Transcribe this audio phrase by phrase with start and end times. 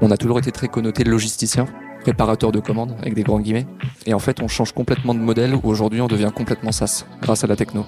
[0.00, 1.66] On a toujours été très connoté logisticien,
[2.02, 3.66] préparateur de commandes avec des grands guillemets.
[4.06, 7.42] Et en fait, on change complètement de modèle où aujourd'hui on devient complètement SaaS grâce
[7.42, 7.84] à la techno.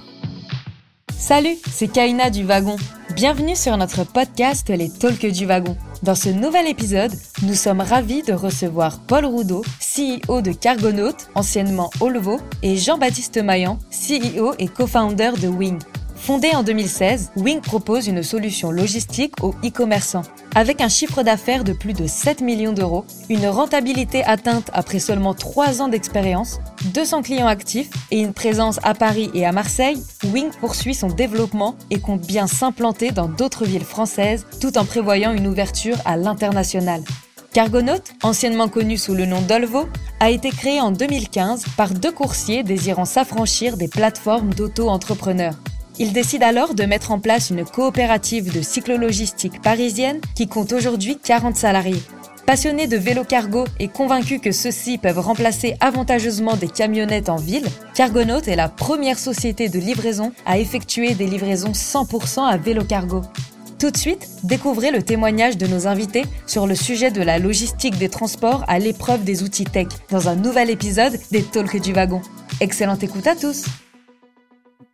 [1.17, 2.77] Salut, c'est Kaina du Wagon.
[3.15, 5.77] Bienvenue sur notre podcast Les Talks du Wagon.
[6.03, 11.91] Dans ce nouvel épisode, nous sommes ravis de recevoir Paul Roudot, CEO de Cargonaut, anciennement
[12.01, 15.79] Olvo, et Jean-Baptiste Maillan, CEO et co-founder de Wing.
[16.21, 20.23] Fondé en 2016, Wing propose une solution logistique aux e-commerçants.
[20.55, 25.33] Avec un chiffre d'affaires de plus de 7 millions d'euros, une rentabilité atteinte après seulement
[25.33, 26.61] 3 ans d'expérience,
[26.93, 31.75] 200 clients actifs et une présence à Paris et à Marseille, Wing poursuit son développement
[31.89, 37.03] et compte bien s'implanter dans d'autres villes françaises tout en prévoyant une ouverture à l'international.
[37.55, 39.89] Cargonaut, anciennement connu sous le nom d'Olvo,
[40.21, 45.57] a été créé en 2015 par deux coursiers désirant s'affranchir des plateformes d'auto-entrepreneurs.
[46.01, 51.19] Il décide alors de mettre en place une coopérative de cyclologistique parisienne qui compte aujourd'hui
[51.23, 52.03] 40 salariés.
[52.47, 57.67] Passionné de vélo cargo et convaincu que ceux-ci peuvent remplacer avantageusement des camionnettes en ville,
[57.95, 63.21] Cargonaut est la première société de livraison à effectuer des livraisons 100% à vélo cargo.
[63.79, 67.99] Tout de suite, découvrez le témoignage de nos invités sur le sujet de la logistique
[67.99, 72.23] des transports à l'épreuve des outils tech dans un nouvel épisode des Talks du wagon.
[72.63, 73.67] Excellente écoute à tous!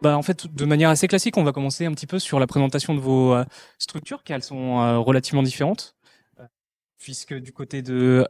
[0.06, 2.46] Bah, en fait, de manière assez classique, on va commencer un petit peu sur la
[2.46, 3.44] présentation de vos euh,
[3.76, 5.96] structures, car elles sont euh, relativement différentes.
[6.38, 6.46] Euh,
[6.96, 8.24] puisque du côté de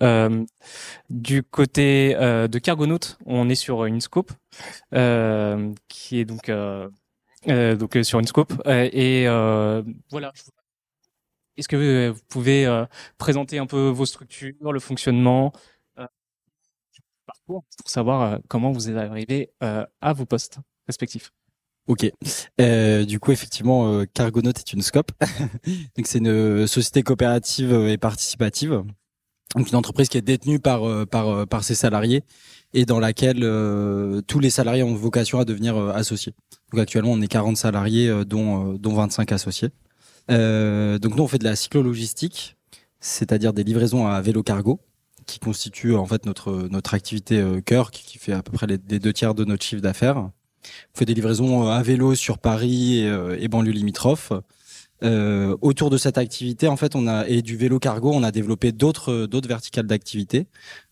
[1.11, 4.33] du côté de Cargonaut, on est sur une scope
[5.89, 9.27] qui est donc sur une scope et
[10.11, 10.33] voilà.
[11.59, 12.87] Est-ce que vous pouvez
[13.19, 15.53] présenter un peu vos structures, le fonctionnement,
[17.27, 21.33] parcours, pour savoir comment vous êtes arrivé à vos postes respectifs?
[21.89, 22.11] Ok.
[22.61, 25.13] Euh, du coup, effectivement, euh, Cargonaut est une scope.
[25.97, 28.83] donc, c'est une euh, société coopérative euh, et participative.
[29.55, 32.25] Donc, une entreprise qui est détenue par par par ses salariés
[32.75, 33.41] et dans laquelle
[34.27, 36.35] tous les salariés ont vocation à devenir associés.
[36.73, 39.71] Donc, actuellement, on est 40 salariés, dont dont 25 associés.
[40.29, 42.57] donc, nous, on fait de la cyclo-logistique,
[43.01, 44.81] c'est-à-dire des livraisons à vélo cargo
[45.27, 48.79] qui constitue en fait notre notre activité cœur qui, qui fait à peu près les,
[48.91, 50.29] les deux tiers de notre chiffre d'affaires.
[50.95, 54.33] On fait des livraisons euh, à vélo sur Paris et, euh, et banlieue limitrophes.
[55.03, 58.31] Euh, autour de cette activité, en fait, on a et du vélo cargo, on a
[58.31, 60.47] développé d'autres d'autres verticales d'activité.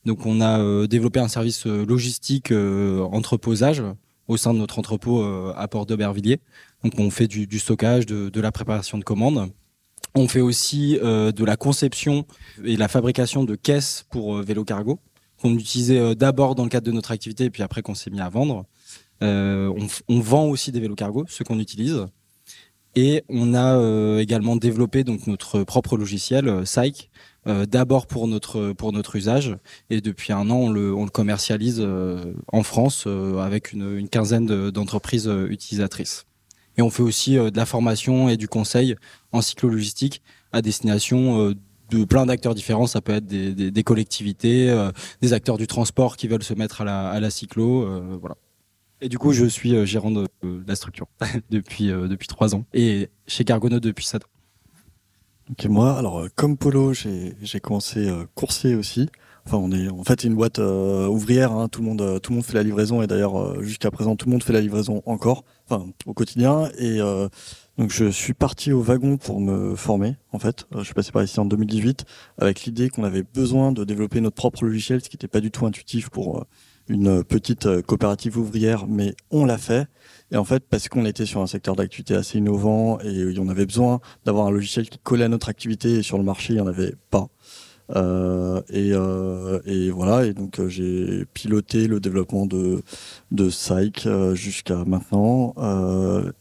[0.04, 3.82] Donc, on a développé un service logistique entreposage
[4.28, 5.24] au sein de notre entrepôt
[5.56, 6.40] à Port d'Aubervilliers.
[6.82, 9.50] Donc, on fait du, du stockage, de, de, la préparation de commandes.
[10.14, 12.26] On fait aussi de la conception
[12.62, 15.00] et la fabrication de caisses pour vélo cargo
[15.40, 18.20] qu'on utilisait d'abord dans le cadre de notre activité et puis après qu'on s'est mis
[18.20, 18.66] à vendre.
[19.22, 19.72] Euh,
[20.08, 22.06] on, vend aussi des vélos cargo, ceux qu'on utilise.
[22.96, 27.10] Et on a euh, également développé donc notre propre logiciel, euh, Psych,
[27.68, 29.54] d'abord pour notre pour notre usage
[29.90, 31.86] et depuis un an on le, on le commercialise
[32.50, 33.06] en France
[33.38, 36.24] avec une, une quinzaine d'entreprises utilisatrices.
[36.78, 38.96] Et on fait aussi de la formation et du conseil
[39.32, 41.52] en cyclo-logistique à destination
[41.90, 42.86] de plein d'acteurs différents.
[42.86, 44.74] Ça peut être des, des, des collectivités,
[45.20, 47.86] des acteurs du transport qui veulent se mettre à la, à la cyclo.
[48.20, 48.36] voilà.
[49.04, 50.26] Et du coup, je suis euh, gérant de,
[50.66, 51.06] la structure
[51.50, 55.68] depuis euh, depuis trois ans et chez Cargonaut depuis sept ans.
[55.68, 59.10] Moi, alors euh, comme Polo, j'ai commencé coursier aussi.
[59.44, 61.52] Enfin, on est en fait une boîte ouvrière.
[61.52, 64.24] Hein, tout le monde tout le monde fait la livraison et d'ailleurs jusqu'à présent tout
[64.24, 66.70] le monde fait la livraison encore, enfin au quotidien.
[66.78, 67.00] Et
[67.76, 70.16] donc je suis parti au wagon pour me former.
[70.32, 72.06] En fait, je suis passé par ici en 2018
[72.38, 75.50] avec l'idée qu'on avait besoin de développer notre propre logiciel, ce qui n'était pas du
[75.50, 76.46] tout intuitif pour
[76.88, 79.86] une petite euh, coopérative ouvrière, mais on l'a fait.
[80.30, 83.66] Et en fait, parce qu'on était sur un secteur d'activité assez innovant et on avait
[83.66, 86.62] besoin d'avoir un logiciel qui collait à notre activité et sur le marché, il n'y
[86.62, 87.28] en avait pas.
[87.94, 92.82] Euh, et, euh, et, voilà, et donc euh, j'ai piloté le développement de,
[93.30, 95.54] de Psych jusqu'à maintenant.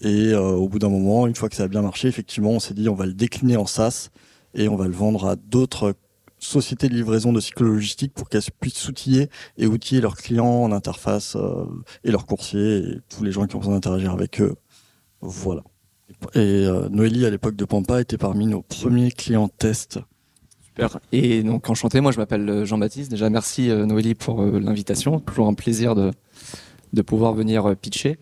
[0.01, 2.73] et au bout d'un moment, une fois que ça a bien marché, effectivement, on s'est
[2.73, 4.09] dit on va le décliner en SaaS
[4.53, 5.95] et on va le vendre à d'autres
[6.43, 10.71] sociétés de livraison de cycle logistique pour qu'elles puissent s'outiller et outiller leurs clients en
[10.71, 11.65] interface euh,
[12.03, 14.55] et leurs coursiers et tous les gens qui ont besoin d'interagir avec eux.
[15.21, 15.63] Voilà.
[16.35, 19.99] Et euh, Noélie, à l'époque de Pampa, était parmi nos premiers clients test.
[20.65, 20.99] Super.
[21.11, 23.09] Et donc, enchanté, moi je m'appelle euh, Jean-Baptiste.
[23.09, 25.19] Déjà, merci Noélie pour l'invitation.
[25.19, 26.11] Toujours un plaisir de,
[26.93, 28.17] de pouvoir venir pitcher.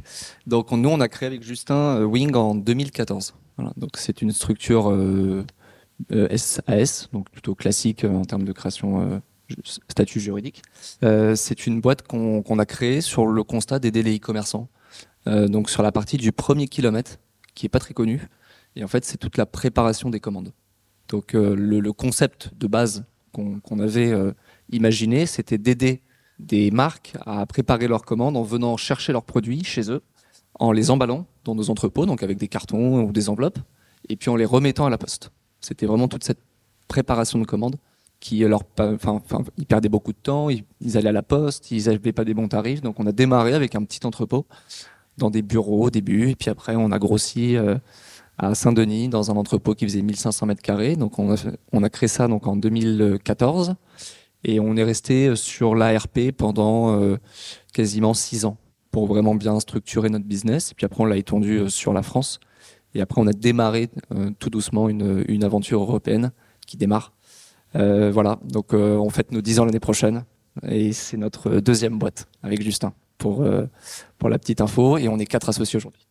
[0.48, 3.34] Donc, nous, on a créé avec Justin Wing en 2014.
[3.58, 3.74] Voilà.
[3.78, 4.96] Donc, c'est une structure
[6.10, 9.20] SAS, euh, donc plutôt classique euh, en termes de création euh,
[9.90, 10.62] statut juridique.
[11.02, 14.70] c'est une boîte qu'on a créée sur le constat des délais e-commerçants.
[15.26, 17.18] donc sur la partie du premier kilomètre,
[17.54, 18.30] qui est pas très connu.
[18.78, 20.54] Et en fait, c'est toute la préparation des commandes.
[21.10, 23.04] Donc le, concept de base
[23.34, 24.14] qu'on avait
[24.72, 26.02] imaginé, c'était d'aider
[26.40, 30.02] des marques à préparer leurs commandes en venant chercher leurs produits chez eux,
[30.62, 33.60] en les emballant dans nos entrepôts, donc avec des cartons ou des enveloppes,
[34.08, 35.30] et puis en les remettant à la poste.
[35.62, 36.40] C'était vraiment toute cette
[36.88, 37.78] préparation de commandes
[38.20, 39.22] qui leur, enfin,
[39.58, 40.64] ils perdaient beaucoup de temps, ils,
[40.96, 43.74] allaient à la poste, ils n'avaient pas des bons tarifs, donc on a démarré avec
[43.74, 44.46] un petit entrepôt
[45.18, 47.78] dans des bureaux au début, et puis après on a grossi euh,
[48.38, 50.96] à Saint-Denis dans un entrepôt qui faisait 1500 mètres carrés.
[50.96, 51.34] Donc on
[51.84, 53.76] a, créé ça donc en 2014
[54.44, 57.18] et on est resté sur l'ARP pendant euh,
[57.74, 58.58] quasiment six ans
[58.92, 60.72] pour vraiment bien structurer notre business.
[60.72, 62.40] Et puis après on l'a étendu euh, sur la France
[62.96, 63.90] et après on a démarré
[64.40, 66.32] tout doucement une, une aventure européenne
[66.68, 67.14] qui démarre.
[67.74, 70.26] voilà, donc on fête nos 10 ans l'année prochaine
[70.68, 73.46] et c'est notre deuxième boîte avec Justin pour,
[74.18, 76.08] pour la petite info et on est quatre associés aujourd'hui.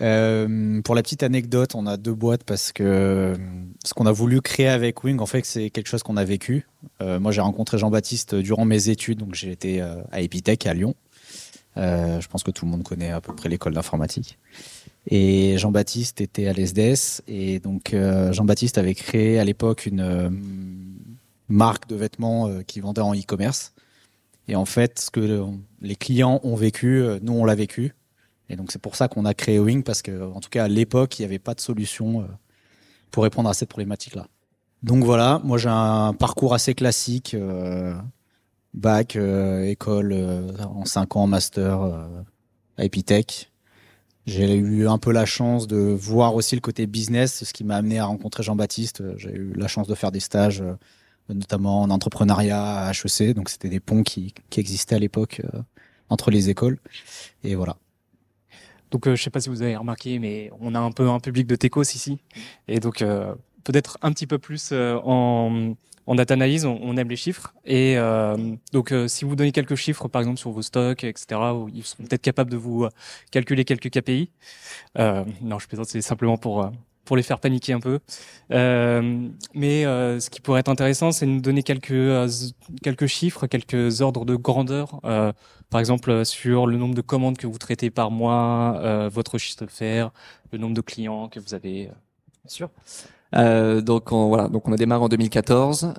[0.00, 3.36] Euh, pour la petite anecdote, on a deux boîtes parce que euh,
[3.84, 6.66] ce qu'on a voulu créer avec Wing, en fait, c'est quelque chose qu'on a vécu.
[7.00, 10.94] Euh, moi, j'ai rencontré Jean-Baptiste durant mes études, donc j'ai été à Epitech à Lyon.
[11.76, 14.38] je pense que tout le monde connaît à peu près l'école d'informatique.
[15.06, 17.94] Et Jean-Baptiste était à l'ESDS et donc
[18.30, 20.40] Jean-Baptiste avait créé à l'époque une
[21.48, 23.74] marque de vêtements qui vendait en e-commerce.
[24.48, 25.44] Et en fait, ce que
[25.82, 27.92] les clients ont vécu, nous on l'a vécu.
[28.48, 30.68] Et donc c'est pour ça qu'on a créé Wing parce que en tout cas à
[30.68, 32.26] l'époque il n'y avait pas de solution euh,
[33.10, 34.26] pour répondre à cette problématique-là.
[34.82, 37.94] Donc voilà, moi j'ai un parcours assez classique, euh,
[38.74, 40.14] bac, euh, école
[40.60, 41.80] en 5 ans, master
[42.76, 43.50] à Epitech.
[44.26, 47.76] J'ai eu un peu la chance de voir aussi le côté business, ce qui m'a
[47.76, 49.02] amené à rencontrer Jean-Baptiste.
[49.18, 50.64] J'ai eu la chance de faire des stages,
[51.28, 53.34] notamment en entrepreneuriat à HEC.
[53.34, 55.42] Donc c'était des ponts qui, qui existaient à l'époque
[56.08, 56.78] entre les écoles.
[57.42, 57.76] Et voilà.
[58.94, 61.18] Donc, euh, je sais pas si vous avez remarqué, mais on a un peu un
[61.18, 62.18] public de techos ici.
[62.68, 63.34] Et donc, euh,
[63.64, 65.74] peut-être un petit peu plus euh, en,
[66.06, 67.54] en data analyse, on, aime les chiffres.
[67.64, 67.96] Et
[68.72, 71.40] donc, si vous donnez quelques chiffres, par exemple, sur vos stocks, etc.,
[71.72, 72.86] ils seront peut-être capables de vous
[73.30, 74.30] calculer quelques KPI.
[74.96, 76.70] non, je plaisante, c'est simplement pour
[77.04, 78.00] pour les faire paniquer un peu.
[78.50, 82.28] Euh, mais euh, ce qui pourrait être intéressant, c'est de nous donner quelques euh,
[82.82, 85.00] quelques chiffres, quelques ordres de grandeur.
[85.04, 85.32] Euh,
[85.70, 89.64] par exemple, sur le nombre de commandes que vous traitez par mois, euh, votre chiffre
[89.64, 90.10] d'affaires,
[90.52, 91.84] le nombre de clients que vous avez.
[91.84, 91.94] bien
[92.48, 92.70] sûr.
[93.34, 95.94] Donc on, voilà, donc on a démarré en 2014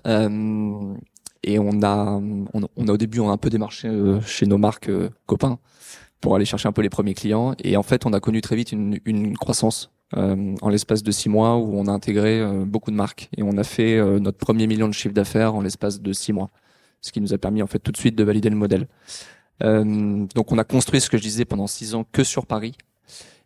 [1.43, 3.89] et on a on, on, a au début on a un peu démarché
[4.25, 4.89] chez nos marques
[5.25, 5.59] copains
[6.21, 7.53] pour aller chercher un peu les premiers clients.
[7.63, 11.11] Et en fait on a connu très vite une, une croissance euh, en l'espace de
[11.11, 13.29] six mois où on a intégré euh, beaucoup de marques.
[13.37, 16.31] Et on a fait euh, notre premier million de chiffre d'affaires en l'espace de six
[16.31, 16.51] mois,
[17.01, 18.87] ce qui nous a permis en fait tout de suite de valider le modèle.
[19.61, 22.77] donc on a construit ce que je disais pendant six ans que sur Paris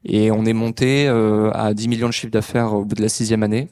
[0.05, 3.43] et on est monté à 10 millions de chiffre d'affaires au bout de la sixième
[3.43, 3.67] année.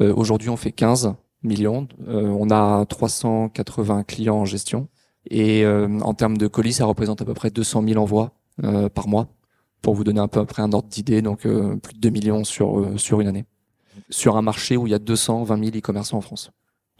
[0.00, 4.88] Aujourd'hui on fait 15 millions, on a 380 clients en gestion
[5.30, 8.32] et en termes de colis ça représente à peu près 200 000 envois
[8.94, 9.28] par mois
[9.82, 12.44] pour vous donner un peu après un ordre d'idée, donc euh, plus de 2 millions
[12.44, 13.44] sur, euh, sur une année.
[14.10, 16.50] Sur un marché où il y a 220 000 e-commerçants en France.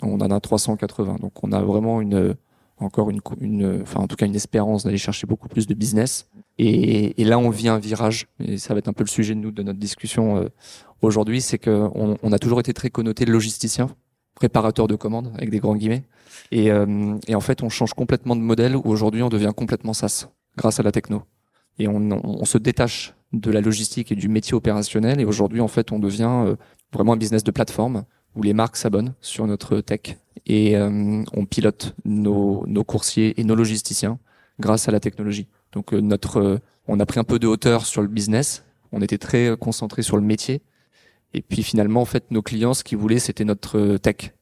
[0.02, 1.16] On en a 380.
[1.20, 2.36] Donc on a vraiment une
[2.80, 6.28] encore une, une enfin en tout cas une espérance d'aller chercher beaucoup plus de business.
[6.58, 9.34] Et, et, là on vit un virage, et ça va être un peu le sujet
[9.34, 10.48] de nous de notre discussion euh,
[11.02, 13.88] aujourd'hui, c'est que on, a toujours été très connoté logisticien,
[14.34, 16.02] préparateur de commandes avec des grands guillemets.
[16.50, 16.70] Et,
[17.26, 20.80] et en fait on change complètement de modèle où aujourd'hui on devient complètement SaaS grâce
[20.80, 21.22] à la techno
[21.78, 25.20] et on, on, se détache de la logistique et du métier opérationnel.
[25.20, 26.56] Et aujourd'hui, en fait, on devient euh,
[26.92, 31.44] vraiment un business de plateforme où les marques s'abonnent sur notre tech et euh, on
[31.46, 34.18] pilote nos, nos, coursiers et nos logisticiens
[34.60, 35.46] grâce à la technologie.
[35.72, 38.64] Donc euh, notre, on a pris un peu de hauteur sur le business.
[38.92, 40.62] On était très concentré sur le métier.
[41.34, 44.32] Et puis finalement, en fait, nos clients, ce qu'ils voulaient, c'était notre tech.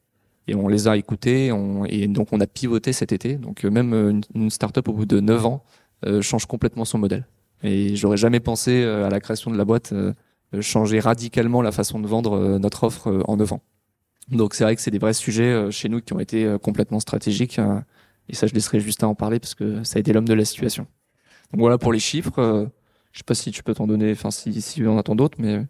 [0.47, 1.51] Et on les a écoutés.
[1.51, 3.35] On, et donc on a pivoté cet été.
[3.35, 5.63] Donc même une, startup au bout de 9 ans
[6.05, 7.25] euh, change complètement son modèle.
[7.63, 10.13] Et j'aurais jamais pensé euh, à la création de la boîte euh,
[10.61, 13.61] changer radicalement la façon de vendre notre offre en 9 ans.
[14.29, 17.59] Donc c'est vrai que c'est des vrais sujets chez nous qui ont été complètement stratégiques.
[18.29, 20.45] Et ça, je laisserai Justin en parler parce que ça a été l'homme de la
[20.45, 20.87] situation.
[21.51, 22.69] Donc voilà pour les chiffres.
[23.11, 25.63] je sais pas si tu peux t'en donner, enfin si, si on attend d'autres, mais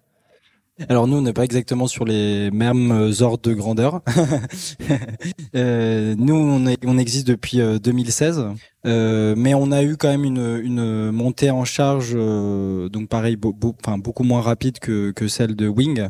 [0.90, 4.02] alors nous, on n'est pas exactement sur les mêmes euh, ordres de grandeur.
[5.56, 8.54] euh, nous, on, est, on, existe depuis 2016, euh,
[8.86, 13.38] euh, mais on a eu quand même une, une montée en charge, euh, donc pareil,
[13.38, 16.08] beaucoup moins rapide que, que celle de Wing,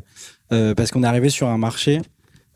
[0.50, 2.02] parce qu'on est arrivé sur un marché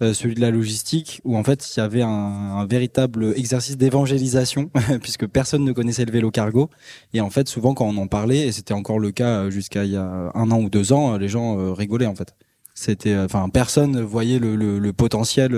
[0.01, 3.77] euh, celui de la logistique, où en fait il y avait un, un véritable exercice
[3.77, 4.69] d'évangélisation,
[5.01, 6.69] puisque personne ne connaissait le vélo cargo.
[7.13, 9.85] Et en fait, souvent quand on en parlait, et c'était encore le cas euh, jusqu'à
[9.85, 12.33] il y a un an ou deux ans, les gens euh, rigolaient en fait.
[12.73, 15.53] C'était, enfin, personne voyait le, le, le potentiel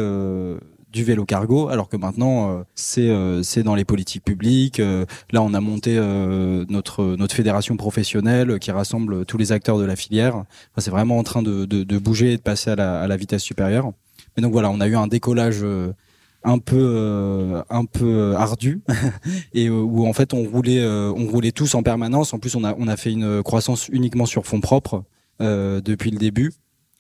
[0.94, 4.80] du vélo cargo, alors que maintenant euh, c'est euh, c'est dans les politiques publiques.
[4.80, 6.00] Euh, là, on a monté
[6.70, 10.46] notre notre fédération professionnelle qui rassemble tous les acteurs de la filière.
[10.78, 13.92] C'est vraiment en train de, de, de, bouger et de passer à la vitesse supérieure.
[14.38, 15.64] Et donc voilà, on a eu un décollage
[16.44, 18.82] un peu un peu ardu
[19.54, 22.34] et où en fait on roulait on roulait tous en permanence.
[22.34, 25.04] En plus, on a on a fait une croissance uniquement sur fonds propres
[25.40, 26.52] depuis le début.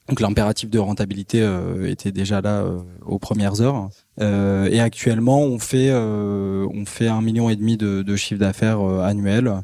[0.09, 3.89] Donc l'impératif de rentabilité euh, était déjà là euh, aux premières heures.
[4.19, 8.81] Euh, et actuellement, on fait on fait un million et demi de, de chiffre d'affaires
[8.81, 9.63] annuel,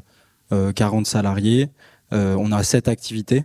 [0.50, 1.68] 40 salariés.
[2.12, 3.44] on a sept activités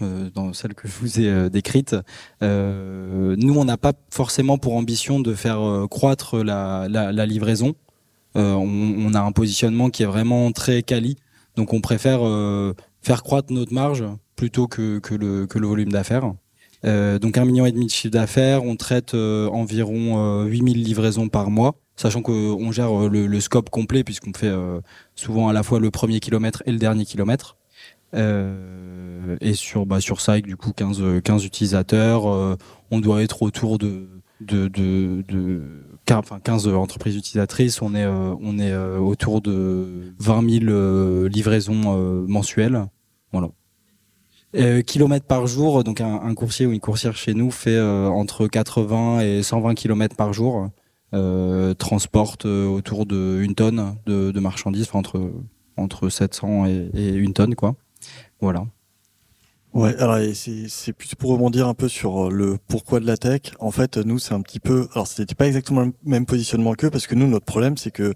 [0.00, 1.96] dans celles que je vous ai décrites.
[2.42, 6.86] nous, on n'a pas forcément pour ambition de faire croître la,
[7.26, 7.74] livraison.
[8.34, 11.16] On, a un positionnement qui est vraiment très quali,
[11.56, 12.20] donc on préfère
[13.02, 14.04] faire croître notre marge
[14.36, 16.32] plutôt que, le, volume d'affaires.
[16.84, 20.82] Euh, donc un million et demi de chiffre d'affaires, on traite euh, environ 8000 euh,
[20.82, 24.52] livraisons par mois, sachant qu'on gère le, scope complet puisqu'on fait
[25.14, 27.56] souvent à la fois le premier kilomètre et le dernier kilomètre.
[28.16, 32.24] Et sur bah, sur du coup 15 15 utilisateurs,
[32.90, 34.08] on doit être autour de
[34.40, 35.62] de, de, de
[36.10, 38.06] enfin 15 entreprises utilisatrices, on est
[38.98, 42.86] autour de 20 000 livraisons mensuelles.
[44.54, 48.46] Euh, kilomètres par jour, donc un, coursier ou une coursière chez nous fait euh, entre
[48.46, 50.70] 80 et 120 kilomètres par jour,
[51.12, 55.32] euh, transporte euh, autour de une tonne de, de marchandises, entre
[55.76, 57.74] entre 700 et, et, une tonne quoi.
[58.40, 58.66] Voilà.
[59.72, 63.42] Ouais, alors c'est plus pour rebondir un peu sur le pourquoi de la tech.
[63.58, 66.88] En fait, nous c'est un petit peu, alors c'était pas exactement le même positionnement qu'eux
[66.88, 68.14] parce que nous notre problème c'est que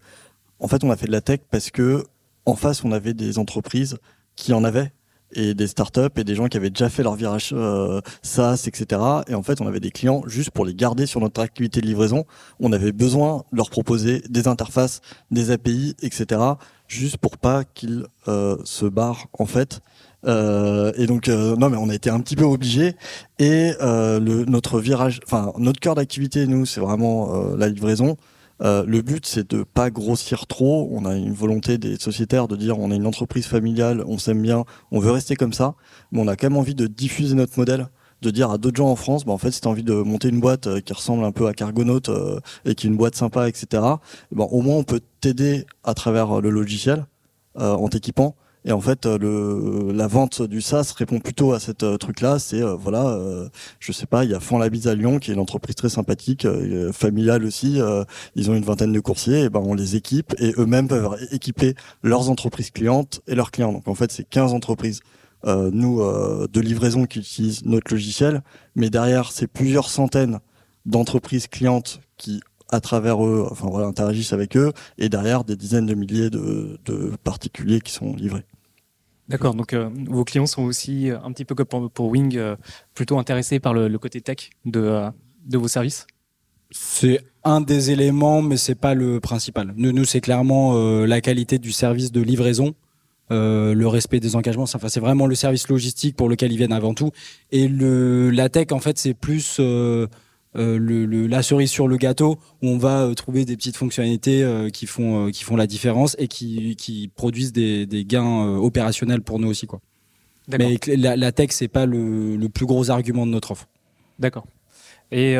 [0.58, 2.04] en fait on a fait de la tech parce que
[2.46, 3.98] en face on avait des entreprises
[4.36, 4.92] qui en avaient
[5.32, 9.00] et des startups et des gens qui avaient déjà fait leur virage euh, SaaS, etc.
[9.28, 11.86] Et en fait, on avait des clients juste pour les garder sur notre activité de
[11.86, 12.24] livraison.
[12.58, 15.00] On avait besoin de leur proposer des interfaces,
[15.30, 16.40] des API, etc.
[16.88, 19.80] Juste pour pas qu'ils euh, se barrent en fait.
[20.26, 22.94] Euh, et donc euh, non mais on a été un petit peu obligé
[23.38, 28.16] et euh, notre virage, enfin notre cœur d'activité nous c'est vraiment la livraison.
[28.62, 30.86] Le but, c'est de pas grossir trop.
[30.92, 34.42] On a une volonté des sociétaires de dire on est une entreprise familiale, on s'aime
[34.42, 35.76] bien, on veut rester comme ça,
[36.12, 37.88] mais on a quand même envie de diffuser notre modèle
[38.20, 39.94] de dire à d'autres gens en France, bah en fait, si tu as envie de
[39.94, 42.02] monter une boîte qui ressemble un peu à Cargonaut
[42.66, 43.82] et qui est une boîte sympa, etc.,
[44.30, 47.06] bon, au moins on peut t'aider à travers le logiciel
[47.54, 51.82] en t'équipant et en fait, euh, le, la vente du SaaS répond plutôt à cette
[51.82, 52.38] euh, truc-là.
[52.38, 53.18] C'est euh, voilà,
[53.78, 55.74] je sais pas, il y a Fond la Bise à Lyon qui est une entreprise
[55.74, 56.46] très sympathique,
[56.92, 57.80] familiale aussi.
[58.34, 61.74] ils ont une vingtaine de coursiers, et ben on les équipe et eux-mêmes peuvent équiper
[62.02, 63.72] leurs entreprises clientes et leurs clients.
[63.72, 65.00] Donc en fait, c'est 15 entreprises.
[65.46, 68.42] nous de livraison qui utilisent notre logiciel,
[68.74, 70.40] mais derrière c'est plusieurs centaines
[70.86, 72.40] d'entreprises clientes qui
[72.72, 76.78] à travers eux, enfin voilà, interagissent avec eux, et derrière des dizaines de milliers de,
[76.84, 78.44] de particuliers qui sont livrés.
[79.30, 82.56] D'accord, donc euh, vos clients sont aussi euh, un petit peu comme pour, Wing, euh,
[82.94, 85.04] plutôt intéressés par le, côté tech de,
[85.46, 86.08] de vos services?
[86.72, 89.72] C'est un des éléments, mais c'est pas le principal.
[89.76, 92.74] Nous, nous c'est clairement la qualité du service de livraison.
[93.30, 96.94] le respect des engagements, enfin c'est vraiment le service logistique pour lequel ils viennent avant
[96.94, 97.10] tout.
[97.50, 99.60] Et le, la tech, en fait, c'est plus
[100.56, 104.42] euh, le, la cerise sur le gâteau où on va euh, trouver des petites fonctionnalités
[104.42, 109.22] euh, qui font qui font la différence et qui, qui produisent des, des gains opérationnels
[109.22, 109.80] pour nous aussi quoi.
[110.48, 113.68] Mais la, la tech c'est pas le, le, plus gros argument de notre offre.
[114.18, 114.44] D'accord.
[115.12, 115.36] Et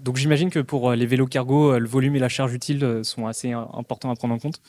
[0.00, 3.52] donc j'imagine que pour les vélos cargo, le volume et la charge utile sont assez
[3.52, 4.60] importants à prendre en compte.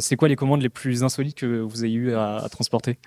[0.00, 2.98] c'est quoi les commandes les plus insolites que vous avez eu à, à transporter?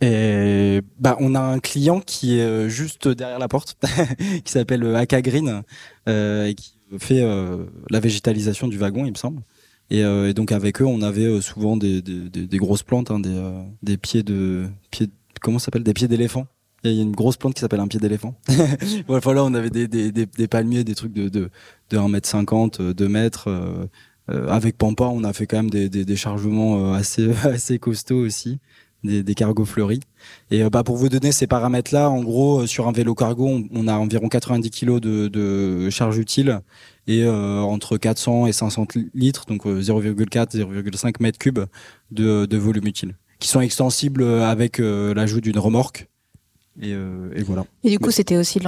[0.00, 3.76] Et bah, on a un client qui est euh, juste derrière la porte,
[4.44, 5.62] qui s'appelle euh, Aka Green,
[6.08, 7.24] euh, et qui fait
[7.90, 9.42] la végétalisation du wagon, il me semble.
[9.90, 12.02] Et, donc avec eux, on avait souvent des,
[12.52, 13.20] grosses plantes, hein,
[13.82, 15.08] des, pieds de pieds,
[15.40, 16.46] comment s'appelle, des pieds d'éléphant.
[16.84, 18.36] Il y a une grosse plante qui s'appelle un pied d'éléphant.
[19.08, 21.50] voilà, on avait des, palmiers, des trucs de, de,
[21.90, 23.48] de 1m50, 2 mètres.
[24.28, 28.60] Avec Pampa, on a fait quand même des, chargements assez costauds aussi
[29.04, 30.00] des, des cargos fleuris.
[30.50, 33.60] Et euh, bah, pour vous donner ces paramètres-là, en gros, euh, sur un vélo cargo,
[33.72, 36.60] on, a environ 90 kg de, de charge utile
[37.06, 41.60] et euh, entre 400 et 500 litres, donc 0,4, 0,5 mètres cubes
[42.10, 46.08] de, de volume utile, qui sont extensibles avec l'ajout d'une remorque.
[46.80, 47.66] Et, et, voilà.
[47.84, 48.58] Et du coup, c'était aussi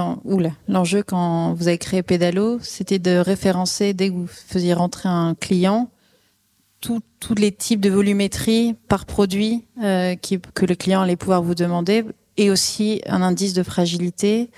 [0.67, 5.33] l'enjeu quand vous avez créé Pédalo, c'était de référencer dès que vous faisiez rentrer un
[5.33, 5.89] client,
[7.19, 12.05] tous les types de volumétrie par produit euh, que le client allait pouvoir vous demander
[12.37, 14.49] et aussi un indice de fragilité,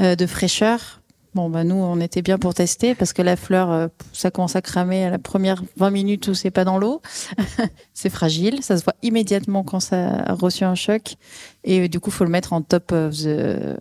[0.00, 1.00] euh, de fraîcheur
[1.34, 4.54] Bon, bah nous, on était bien pour tester parce que la fleur, euh, ça commence
[4.54, 7.02] à cramer à la première 20 minutes où c'est pas dans l'eau.
[7.92, 11.16] c'est fragile, ça se voit immédiatement quand ça a reçu un choc.
[11.64, 13.76] Et du coup, faut le mettre en top of the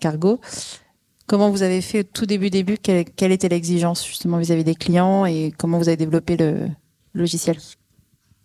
[0.00, 0.40] cargo.
[1.26, 2.78] Comment vous avez fait au tout début, début?
[2.78, 5.26] Quelle, quelle était l'exigence justement vis-à-vis des clients?
[5.26, 6.68] Et comment vous avez développé le
[7.14, 7.56] logiciel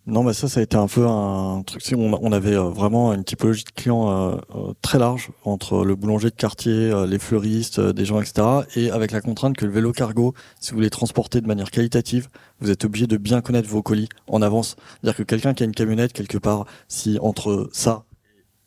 [0.06, 1.82] Non, mais ça, ça a été un peu un truc.
[1.96, 6.30] On, avait euh, vraiment une typologie de clients euh, euh, très large entre le boulanger
[6.30, 8.46] de quartier, les fleuristes, des gens, etc.
[8.76, 12.28] Et avec la contrainte que le vélo cargo, si vous voulez transporter de manière qualitative,
[12.60, 14.76] vous êtes obligé de bien connaître vos colis en avance.
[15.02, 18.04] C'est-à-dire que quelqu'un qui a une camionnette quelque part, si entre ça,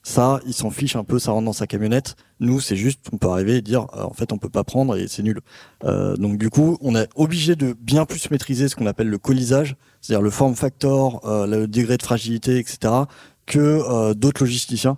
[0.05, 2.17] ça, il s'en fiche un peu, ça rentre dans sa camionnette.
[2.41, 5.07] Nous, c'est juste, on peut arriver et dire, en fait, on peut pas prendre et
[5.07, 5.39] c'est nul.
[5.81, 9.77] Donc du coup, on est obligé de bien plus maîtriser ce qu'on appelle le colisage,
[10.03, 12.93] c'est-à-dire le form factor, euh, le degré de fragilité, etc.,
[13.45, 14.98] que euh, d'autres logisticiens.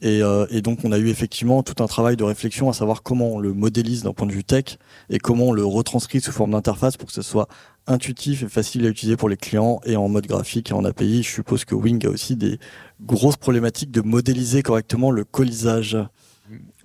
[0.00, 3.02] Et, euh, et donc, on a eu effectivement tout un travail de réflexion à savoir
[3.02, 4.78] comment on le modélise d'un point de vue tech
[5.10, 7.48] et comment on le retranscrit sous forme d'interface pour que ce soit
[7.88, 11.24] intuitif et facile à utiliser pour les clients et en mode graphique et en API.
[11.24, 12.60] Je suppose que Wing a aussi des
[13.00, 15.98] grosses problématiques de modéliser correctement le colisage.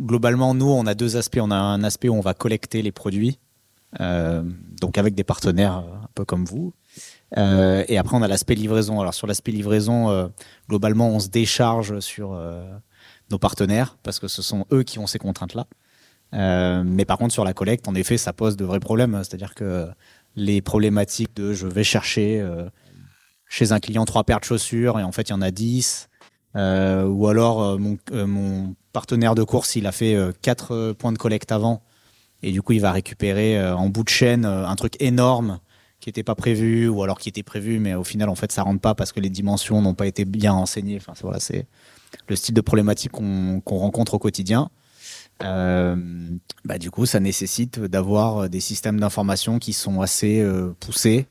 [0.02, 1.40] Globalement, nous, on a deux aspects.
[1.40, 3.38] On a un aspect où on va collecter les produits,
[4.00, 6.74] donc avec des partenaires un peu comme vous.
[7.38, 9.00] Euh, et après, on a l'aspect livraison.
[9.00, 10.28] Alors sur l'aspect livraison, euh,
[10.68, 12.66] globalement, on se décharge sur euh,
[13.32, 15.68] nos partenaires parce que ce sont eux qui ont ces contraintes-là.
[16.32, 19.16] Mais par contre, sur la collecte, en effet, ça pose de vrais problèmes.
[19.24, 19.88] C'est-à-dire que
[20.36, 22.46] les problématiques de je vais chercher
[23.48, 26.08] chez un client trois paires de chaussures et en fait, il y en a dix.
[26.54, 31.82] Ou alors, mon, partenaire de course, il a fait quatre points de collecte avant.
[32.44, 35.60] Et du coup, il va récupérer en bout de chaîne un truc énorme
[36.00, 38.64] qui n'était pas prévu, ou alors qui était prévu, mais au final, en fait, ça
[38.64, 40.98] rentre pas parce que les dimensions n'ont pas été bien renseignées.
[40.98, 41.66] Enfin, voilà, c'est
[42.28, 44.70] le style de problématique qu'on qu'on rencontre au quotidien.
[45.44, 45.96] Euh,
[46.66, 51.28] bah, du coup, ça nécessite d'avoir des systèmes d'information qui sont assez euh, poussés.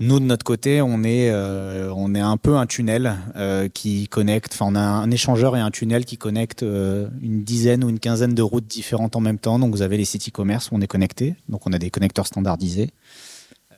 [0.00, 4.08] Nous, de notre côté, on est, euh, on est un peu un tunnel euh, qui
[4.08, 7.88] connecte, enfin, on a un échangeur et un tunnel qui connecte euh, une dizaine ou
[7.88, 9.60] une quinzaine de routes différentes en même temps.
[9.60, 11.36] Donc, vous avez les sites e-commerce où on est connecté.
[11.48, 12.90] Donc, on a des connecteurs standardisés.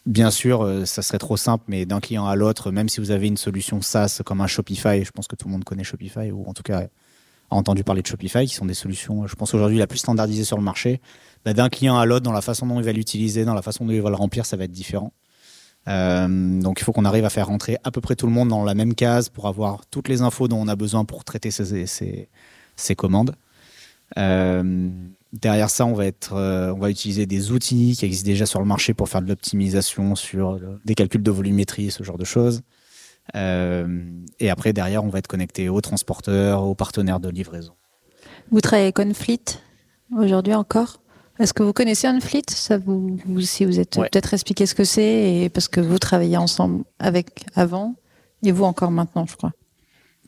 [0.07, 3.11] Bien sûr, euh, ça serait trop simple, mais d'un client à l'autre, même si vous
[3.11, 6.31] avez une solution SaaS comme un Shopify, je pense que tout le monde connaît Shopify,
[6.31, 6.89] ou en tout cas
[7.51, 10.45] a entendu parler de Shopify, qui sont des solutions, je pense aujourd'hui la plus standardisée
[10.45, 11.01] sur le marché.
[11.45, 13.87] Bah, d'un client à l'autre, dans la façon dont il va l'utiliser, dans la façon
[13.87, 15.13] dont il va le remplir, ça va être différent.
[15.89, 18.49] Euh, donc il faut qu'on arrive à faire rentrer à peu près tout le monde
[18.49, 21.51] dans la même case pour avoir toutes les infos dont on a besoin pour traiter
[21.51, 22.29] ces,
[22.97, 23.35] commandes.
[24.17, 24.89] Euh,
[25.41, 28.61] derrière ça, on va, être, euh, on va utiliser des outils qui existent déjà sur
[28.61, 32.25] le marché pour faire de l'optimisation sur le- des calculs de volumétrie, ce genre de
[32.25, 32.63] choses.
[33.35, 34.05] Euh,
[34.41, 37.73] et après, derrière, on va être connecté aux transporteurs, aux partenaires de livraison.
[38.51, 39.41] Vous travaillez avec Onfleet
[40.17, 41.01] aujourd'hui encore?
[41.41, 42.43] Est-ce que vous connaissez Onfleet?
[42.51, 44.09] Ça vous, vous, si vous êtes Ouais.
[44.11, 47.97] peut-être expliquer ce que c'est et parce que vous travaillez ensemble avec avant
[48.43, 49.53] et vous encore maintenant, je crois.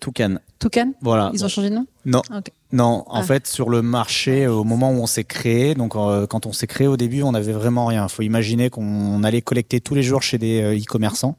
[0.00, 0.36] Toucan.
[0.58, 1.30] Toucan Voilà.
[1.34, 2.22] Ils ont changé de nom Non.
[2.36, 2.50] Ok.
[2.72, 3.22] Non, en Ah.
[3.22, 6.66] fait, sur le marché, au moment où on s'est créé, donc euh, quand on s'est
[6.66, 8.04] créé au début, on n'avait vraiment rien.
[8.06, 11.36] Il faut imaginer qu'on allait collecter tous les jours chez des euh, e-commerçants,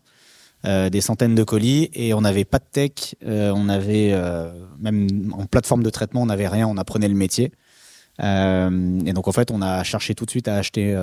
[0.65, 4.15] euh, des centaines de colis, et on n'avait pas de tech, euh, on avait
[4.80, 7.52] même en plateforme de traitement, on n'avait rien, on apprenait le métier.
[8.20, 10.96] Et donc en fait, on a cherché tout de suite à acheter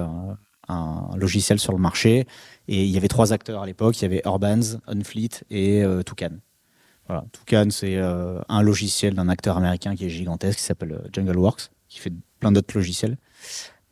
[0.69, 2.27] un logiciel sur le marché,
[2.67, 6.31] et il y avait trois acteurs à l'époque, il y avait Urbans, Unfleet et Toucan.
[7.07, 7.25] Voilà.
[7.33, 11.71] Toucan, c'est euh, un logiciel d'un acteur américain qui est gigantesque, qui s'appelle euh, JungleWorks,
[11.88, 13.19] qui fait plein d'autres logiciels.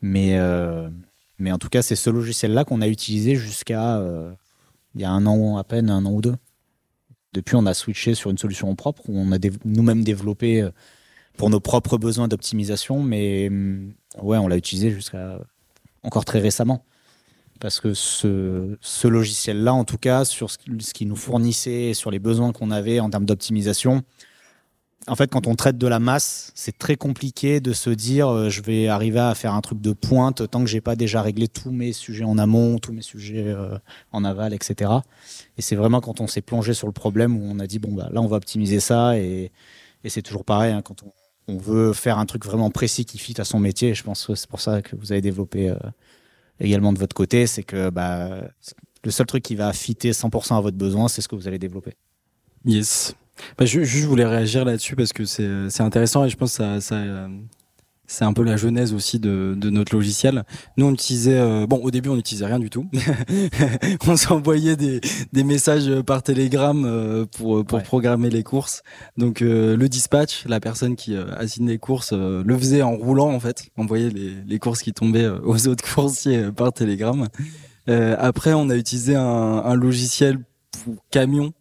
[0.01, 0.89] Mais, euh,
[1.37, 4.01] mais en tout cas, c'est ce logiciel-là qu'on a utilisé jusqu'à
[4.95, 6.35] il y a un an à peine, un an ou deux.
[7.33, 10.67] Depuis, on a switché sur une solution propre où on a nous-mêmes développé
[11.37, 15.39] pour nos propres besoins d'optimisation, mais hum, ouais, on l'a utilisé jusqu'à
[16.03, 16.85] encore très récemment.
[17.63, 22.19] Parce que ce, logiciel-là, en tout cas, sur ce ce qu'il nous fournissait, sur les
[22.19, 24.03] besoins qu'on avait en termes d'optimisation,
[25.07, 28.49] en fait, quand on traite de la masse, c'est très compliqué de se dire euh,
[28.49, 31.47] je vais arriver à faire un truc de pointe tant que j'ai pas déjà réglé
[31.47, 33.77] tous mes sujets en amont, tous mes sujets euh,
[34.11, 34.91] en aval, etc.
[35.57, 37.93] Et c'est vraiment quand on s'est plongé sur le problème où on a dit bon
[37.93, 39.53] bah là on va optimiser ça et,
[40.05, 41.01] c'est toujours pareil hein, quand
[41.47, 43.93] on, veut faire un truc vraiment précis qui fit à son métier.
[43.93, 45.77] Je pense que c'est pour ça que vous avez développé euh,
[46.63, 48.41] également de votre côté, c'est que bah,
[49.03, 51.59] le seul truc qui va fitter 100% à votre besoin, c'est ce que vous allez
[51.59, 51.93] développer.
[52.65, 53.15] Yes.
[53.57, 56.81] Bah, je, voulais réagir là-dessus parce que c'est c'est intéressant et je pense que ça,
[56.81, 57.27] ça, euh,
[58.05, 60.43] c'est un peu la genèse aussi de, de notre logiciel.
[60.77, 62.85] Nous, on utilisait, euh, bon, au début, on n'utilisait rien du tout.
[64.07, 64.99] on s'envoyait des,
[65.31, 67.83] des messages par télégramme euh, pour, pour Ouais.
[67.83, 68.83] programmer les courses.
[69.17, 72.95] Donc, euh, le dispatch, la personne qui euh, assigne les courses, euh, le faisait en
[72.95, 73.69] roulant, en fait.
[73.77, 77.27] Envoyait les, les courses qui tombaient euh, aux autres coursiers euh, par télégramme.
[77.89, 80.39] Euh, après, on a utilisé un, un logiciel
[80.83, 81.53] pour camion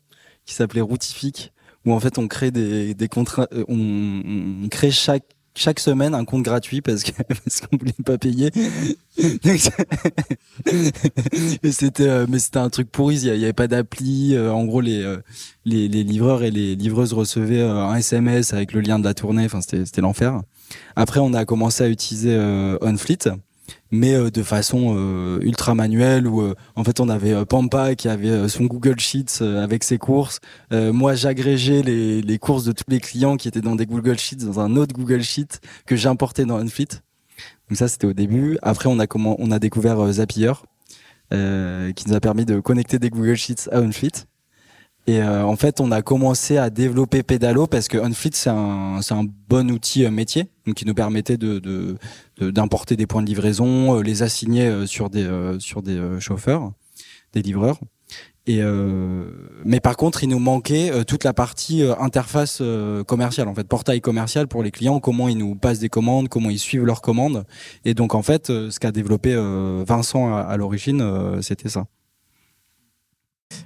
[0.45, 1.53] qui s'appelait Routific,
[1.87, 6.15] où en fait, on crée des, des contrats, euh, on, on crée chaque chaque semaine
[6.15, 8.51] un compte gratuit parce que parce qu'on voulait pas payer.
[9.19, 9.59] Et
[11.73, 14.35] c'était euh, mais c'était un truc pourri, il y, avait pas d'appli.
[14.35, 15.19] euh, en gros les, euh,
[15.65, 19.45] les les livreurs et les livreuses recevaient un SMS avec le lien de la tournée,
[19.45, 20.41] enfin c'était l'enfer.
[20.97, 22.37] Après on a commencé à utiliser
[22.81, 23.31] OnFleet
[23.91, 28.09] mais euh, de façon euh, ultra manuelle où euh, en fait on avait Pampa qui
[28.09, 33.37] avait son Google Sheets avec ses courses moi, j'agrégeais les, courses de tous les clients
[33.37, 37.03] qui étaient dans des Google Sheets, dans un autre Google Sheet que j'importais dans Unfleet.
[37.69, 38.59] Donc ça, c'était au début.
[38.63, 40.53] Après, on a comment, on a découvert Zapier,
[41.31, 44.27] qui nous a permis de connecter des Google Sheets à Unfleet.
[45.09, 49.01] Et euh, en fait, on a commencé à développer Pedalo parce que Unfleet, c'est un,
[49.03, 51.97] c'est un bon outil euh, métier, donc qui nous permettait de, de,
[52.39, 56.71] de- d'importer des points de livraison, euh, les assigner euh, sur des, sur des chauffeurs,
[57.33, 57.81] des livreurs.
[58.47, 59.25] Et euh,
[59.65, 62.61] mais par contre, il nous manquait toute la partie interface
[63.07, 66.51] commerciale, en fait, portail commercial pour les clients, comment ils nous passent des commandes, comment
[66.51, 67.45] ils suivent leurs commandes.
[67.85, 69.35] Et donc, en fait, ce qu'a développé
[69.87, 71.87] Vincent à, à l'origine, c'était ça.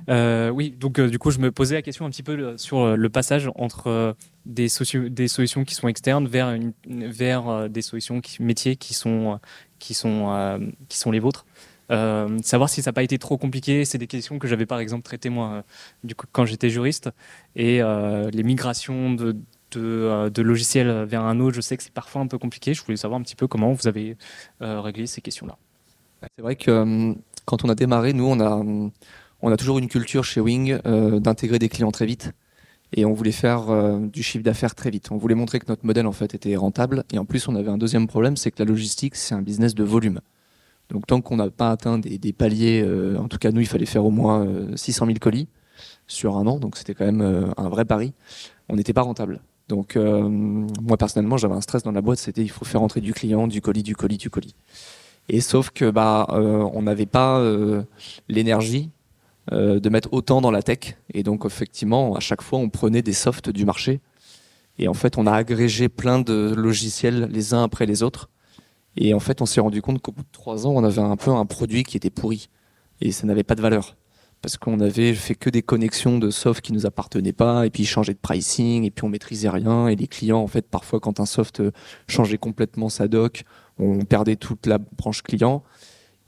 [0.09, 2.57] Euh, oui, donc euh, du coup, je me posais la question un petit peu euh,
[2.57, 9.41] sur le passage entre des, solutions qui sont externes vers, des solutions métiers qui sont,
[11.11, 11.47] les vôtres.
[11.89, 15.05] Savoir si ça n'a pas été trop compliqué, c'est des questions que j'avais par exemple
[15.05, 15.65] traitées moi
[16.05, 17.11] du coup, quand j'étais juriste.
[17.55, 19.37] Et les migrations de,
[20.37, 22.75] logiciels vers un autre, je sais que c'est parfois un peu compliqué.
[22.75, 24.17] Je voulais savoir un petit peu comment vous avez
[24.61, 25.57] réglé ces questions-là.
[26.37, 27.15] C'est vrai que
[27.47, 28.63] quand on a démarré, nous, on a,
[29.43, 32.33] on a toujours une culture chez Wing euh, d'intégrer des clients très vite.
[32.93, 35.11] Et on voulait faire euh, du chiffre d'affaires très vite.
[35.11, 37.05] On voulait montrer que notre modèle en fait était rentable.
[37.13, 39.75] Et en plus, on avait un deuxième problème, c'est que la logistique, c'est un business
[39.75, 40.21] de volume.
[40.91, 43.87] Donc tant qu'on n'a pas atteint des, paliers, euh, en tout cas nous, il fallait
[43.87, 45.49] faire au moins euh, 600 000 colis
[46.07, 46.59] sur un an.
[46.61, 48.13] Donc c'était quand même un vrai pari.
[48.69, 49.41] On n'était pas rentable.
[49.69, 52.19] Donc moi personnellement, j'avais un stress dans la boîte.
[52.19, 54.55] C'était il faut faire entrer du client, du colis, du colis, du colis.
[55.29, 57.45] Et sauf que bah on n'avait pas
[58.29, 58.91] l'énergie
[59.53, 60.97] euh, de mettre autant dans la tech.
[61.15, 64.01] Et donc effectivement, à chaque fois, on prenait des softs du marché.
[64.79, 68.29] Et en fait, on a agrégé plein de logiciels les uns après les autres.
[68.97, 71.17] Et en fait, on s'est rendu compte qu'au bout de trois ans, on avait un
[71.17, 72.49] peu un produit qui était pourri.
[73.01, 73.97] Et ça n'avait pas de valeur.
[74.43, 77.85] Parce qu'on avait fait que des connexions de soft qui nous appartenaient pas, et puis
[77.85, 79.89] changer de pricing, et puis on maîtrisait rien.
[79.89, 81.63] Et les clients, en fait, parfois, quand un soft
[82.09, 83.45] changeait complètement sa doc,
[83.79, 85.63] on perdait toute la branche client.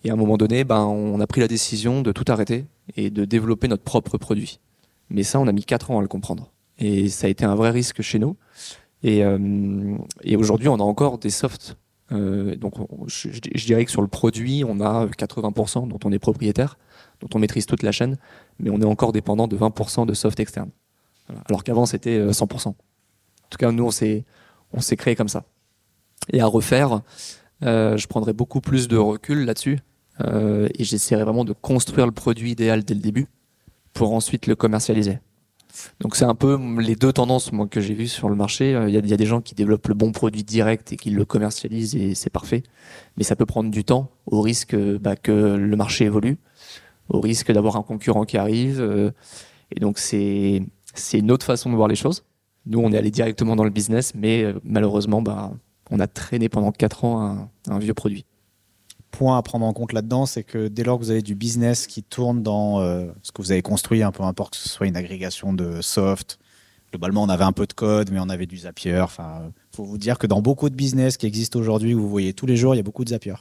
[0.05, 3.11] Et à un moment donné, ben, on a pris la décision de tout arrêter et
[3.11, 4.61] de développer notre propre produit.
[5.11, 6.53] Mais ça, on a mis quatre ans à le comprendre.
[6.79, 8.37] Et ça a été un vrai risque chez nous.
[9.03, 11.77] Et, euh, et aujourd'hui, on a encore des softs.
[12.13, 13.29] Euh, donc, on- je,
[13.67, 16.79] dirais que sur le produit, on a 80% dont on est propriétaire,
[17.21, 18.17] dont on maîtrise toute la chaîne,
[18.59, 20.71] mais on est encore dépendant de 20% de soft externe.
[21.47, 22.69] Alors qu'avant, c'était euh, 100%.
[22.69, 22.75] En
[23.51, 24.25] tout cas, nous, on s'est,
[24.73, 25.45] on créé comme ça.
[26.33, 27.03] Et à refaire,
[27.65, 29.79] euh, je prendrais beaucoup plus de recul là-dessus
[30.21, 33.27] euh, et j'essaierai vraiment de construire le produit idéal dès le début
[33.93, 35.19] pour ensuite le commercialiser.
[36.01, 38.75] Donc c'est un peu les deux tendances moi, que j'ai vues sur le marché.
[38.75, 41.25] Euh, Il y, a, des gens qui développent le bon produit direct et qui le
[41.25, 42.63] commercialisent et c'est parfait.
[43.17, 46.39] Mais ça peut prendre du temps au risque euh, bah, que le marché évolue,
[47.09, 48.81] au risque d'avoir un concurrent qui arrive.
[48.81, 49.11] euh,
[49.71, 50.63] et donc c'est
[51.13, 52.25] une autre façon de voir les choses.
[52.67, 55.53] Nous, on est allé directement dans le business, mais malheureusement, bah,
[55.91, 58.25] on a traîné pendant quatre ans un, un vieux produit.
[59.11, 61.87] Point à prendre en compte là-dedans, c'est que dès lors que vous avez du business
[61.87, 64.87] qui tourne dans euh, ce que vous avez construit, un peu importe que ce soit
[64.87, 66.39] une agrégation de soft,
[66.91, 69.01] globalement on avait un peu de code, mais on avait du Zapier.
[69.01, 72.33] Enfin, euh, faut vous dire que dans beaucoup de business qui existent aujourd'hui, vous voyez
[72.33, 73.35] tous les jours, il y a beaucoup de Zapier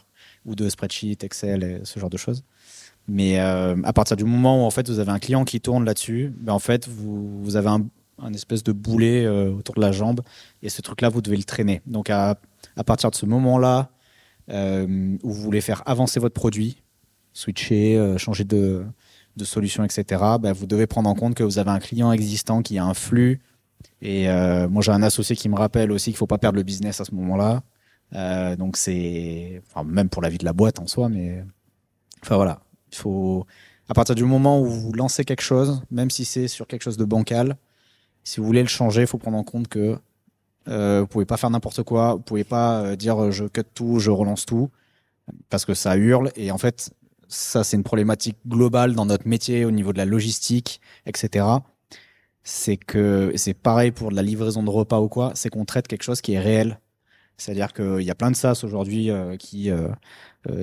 [0.46, 2.44] ou de spreadsheet, Excel, ce genre de choses.
[3.08, 5.86] Mais euh, à partir du moment où en fait vous avez un client qui tourne
[5.86, 10.22] là-dessus, ben, en fait vous, avez un, espèce de boulet autour de la jambe
[10.64, 11.82] et ce truc-là vous devez le traîner.
[11.86, 12.38] Donc à
[12.86, 13.90] partir de ce moment-là,
[14.50, 16.82] euh, où vous voulez faire avancer votre produit,
[17.34, 18.86] switcher, euh, changer de,
[19.36, 20.06] de solution, etc.,
[20.40, 22.94] bah, vous devez prendre en compte que vous avez un client existant qui a un
[22.94, 23.40] flux.
[24.02, 26.58] Et euh, moi, j'ai un associé qui me rappelle aussi qu'il ne faut pas perdre
[26.58, 27.64] le business à ce moment-là.
[28.16, 29.62] Euh, donc, c'est.
[29.68, 31.44] Enfin, même pour la vie de la boîte en soi, mais.
[32.24, 32.62] Enfin, voilà.
[32.92, 33.46] Il faut.
[33.90, 36.98] À partir du moment où vous lancez quelque chose, même si c'est sur quelque chose
[36.98, 37.56] de bancal,
[38.24, 39.98] si vous voulez le changer, il faut prendre en compte que
[40.68, 42.16] Euh, vous pouvez pas faire n'importe quoi.
[42.16, 44.70] Vous pouvez pas euh, dire euh, je cut tout, je relance tout,
[45.50, 46.32] parce que ça hurle.
[46.36, 46.92] Et en fait,
[47.28, 51.46] ça c'est une problématique globale dans notre métier au niveau de la logistique, etc.
[52.44, 55.32] C'est que c'est pareil pour de la livraison de repas ou quoi.
[55.36, 56.80] C'est qu'on traite quelque chose qui est réel.
[57.38, 59.90] C'est-à-dire qu'il y a plein de SaaS aujourd'hui euh, qui euh,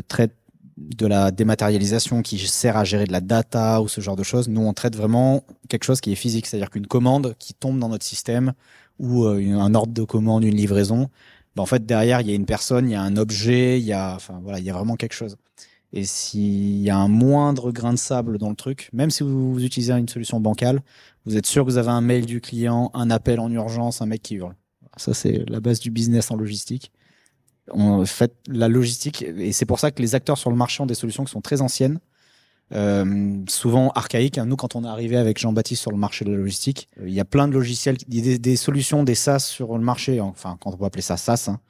[0.08, 0.36] traitent
[0.76, 4.48] de la dématérialisation qui sert à gérer de la data ou ce genre de choses.
[4.48, 7.88] Nous, on traite vraiment quelque chose qui est physique, c'est-à-dire qu'une commande qui tombe dans
[7.88, 8.54] notre système
[8.98, 11.08] ou euh, un ordre de commande, une livraison,
[11.56, 13.86] ben, en fait, derrière, il y a une personne, il y a un objet, il
[13.86, 15.36] y a, enfin, voilà, il y a vraiment quelque chose.
[15.92, 19.52] Et s'il y a un moindre grain de sable dans le truc, même si vous,
[19.52, 20.82] vous utilisez une solution bancale,
[21.24, 24.06] vous êtes sûr que vous avez un mail du client, un appel en urgence, un
[24.06, 24.56] mec qui hurle.
[24.96, 26.90] Ça, c'est la base du business en logistique.
[27.70, 30.86] En fait, la logistique, et c'est pour ça que les acteurs sur le marché ont
[30.86, 32.00] des solutions qui sont très anciennes,
[32.74, 34.38] euh, souvent archaïques.
[34.38, 34.46] hein.
[34.46, 37.14] Nous, quand on est arrivé avec Jean-Baptiste sur le marché de la logistique, euh, il
[37.14, 40.76] y a plein de logiciels, des, solutions, des SaaS sur le marché, enfin, quand on
[40.76, 41.60] peut appeler ça SaaS, hein,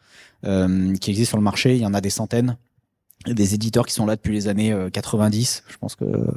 [0.44, 1.74] euh, qui existent sur le marché.
[1.76, 2.56] Il y en a des centaines.
[3.26, 5.64] Des éditeurs qui sont là depuis les années euh, 90.
[5.68, 6.34] Je pense que euh,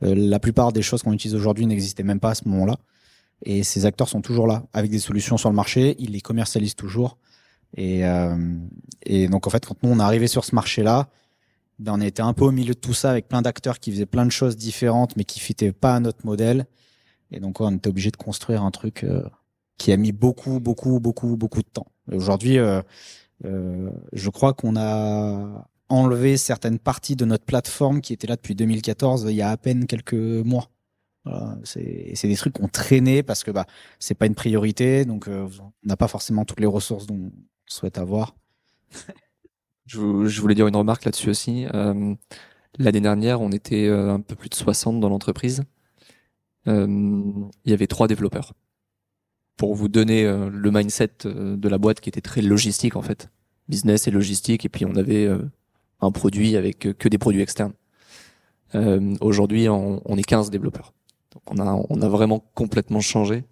[0.00, 2.76] la plupart des choses qu'on utilise aujourd'hui n'existaient même pas à ce moment-là.
[3.44, 5.94] Et ces acteurs sont toujours là, avec des solutions sur le marché.
[5.98, 7.18] Ils les commercialisent toujours.
[7.76, 8.36] Et, euh,
[9.04, 11.08] et donc, en fait, quand nous, on est arrivé sur ce marché-là,
[11.78, 14.06] ben, on était un peu au milieu de tout ça avec plein d'acteurs qui faisaient
[14.06, 16.66] plein de choses différentes, mais qui fitaient pas à notre modèle.
[17.30, 19.22] Et donc, on était obligé de construire un truc euh,
[19.78, 21.86] qui a mis beaucoup, beaucoup, beaucoup, beaucoup de temps.
[22.12, 22.82] Aujourd'hui, euh,
[23.44, 28.54] euh, je crois qu'on a enlevé certaines parties de notre plateforme qui était là depuis
[28.54, 30.70] 2014, il y a à peine quelques mois.
[31.24, 33.66] Voilà, c'est c'est des trucs qu'on traînait parce que bah
[33.98, 37.32] c'est pas une priorité, donc euh, on n'a pas forcément toutes les ressources dont on
[37.66, 38.34] souhaite avoir.
[39.86, 41.66] Je, je voulais dire une remarque là-dessus aussi.
[41.74, 42.14] Euh,
[42.78, 45.62] L'année dernière, on était euh, un peu plus de 60 dans l'entreprise.
[46.66, 46.86] Euh,
[47.64, 48.52] Il y avait trois développeurs.
[49.56, 53.02] Pour vous donner euh, le mindset euh, de la boîte qui était très logistique en
[53.02, 53.30] fait.
[53.68, 54.64] Business et logistique.
[54.64, 55.28] Et puis on avait
[56.00, 57.72] un produit avec que des produits externes.
[58.74, 60.92] Euh, Aujourd'hui, on, on est 15 développeurs.
[61.32, 63.44] Donc on a, on a vraiment complètement changé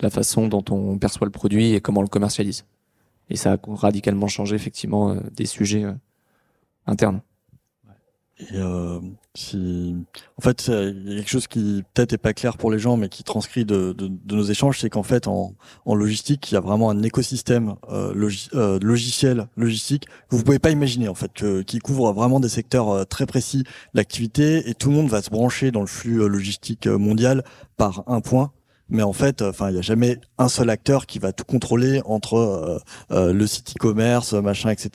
[0.00, 2.64] la façon dont on perçoit le produit et comment on le commercialise.
[3.32, 5.94] Et ça a radicalement changé effectivement euh, des sujets euh,
[6.86, 7.22] internes.
[8.38, 9.00] Et euh,
[9.34, 9.96] si,
[10.36, 12.98] en fait, il y a quelque chose qui peut-être est pas clair pour les gens,
[12.98, 13.96] mais qui transcrit de,
[14.28, 15.54] nos échanges, c'est qu'en fait, en,
[15.86, 18.50] logistique, il y a vraiment un écosystème euh, logi-
[18.82, 23.26] logiciel, logistique que vous pouvez pas imaginer en fait, qui couvre vraiment des secteurs très
[23.26, 23.64] précis
[23.94, 27.44] d'activité, et tout le monde va se brancher dans le flux logistique mondial
[27.76, 28.50] par un point.
[28.92, 32.02] Mais en fait, enfin, il y a jamais un seul acteur qui va tout contrôler
[32.04, 32.78] entre euh,
[33.10, 34.92] euh, le site e-commerce, machin, etc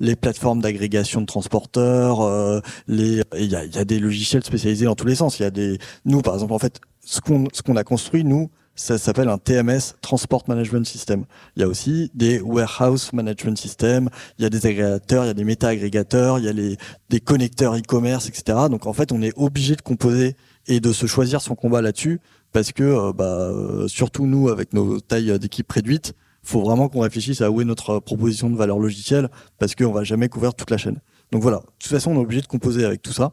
[0.00, 4.84] les plateformes d'agrégation de transporteurs, euh, les, il y a, y a des logiciels spécialisés
[4.84, 5.38] dans tous les sens.
[5.38, 8.24] Il y a des, nous par exemple en fait, ce qu'on ce qu'on a construit
[8.24, 11.24] nous, ça s'appelle un TMS, Transport Management System.
[11.56, 15.30] Il y a aussi des Warehouse Management System, il y a des agrégateurs, il y
[15.30, 16.76] a des méta-agrégateurs, il y a les,
[17.08, 18.58] des connecteurs e-commerce, etc.
[18.70, 22.20] Donc en fait, on est obligé de composer et de se choisir son combat là-dessus
[22.54, 26.14] parce que euh, bah, euh, surtout nous avec nos tailles d'équipe réduites,
[26.44, 29.92] faut vraiment qu'on réfléchisse à où est notre euh, proposition de valeur logicielle parce qu'on
[29.92, 31.00] va jamais couvrir toute la chaîne.
[31.32, 33.32] Donc voilà, de toute façon, on est obligé de composer avec tout ça.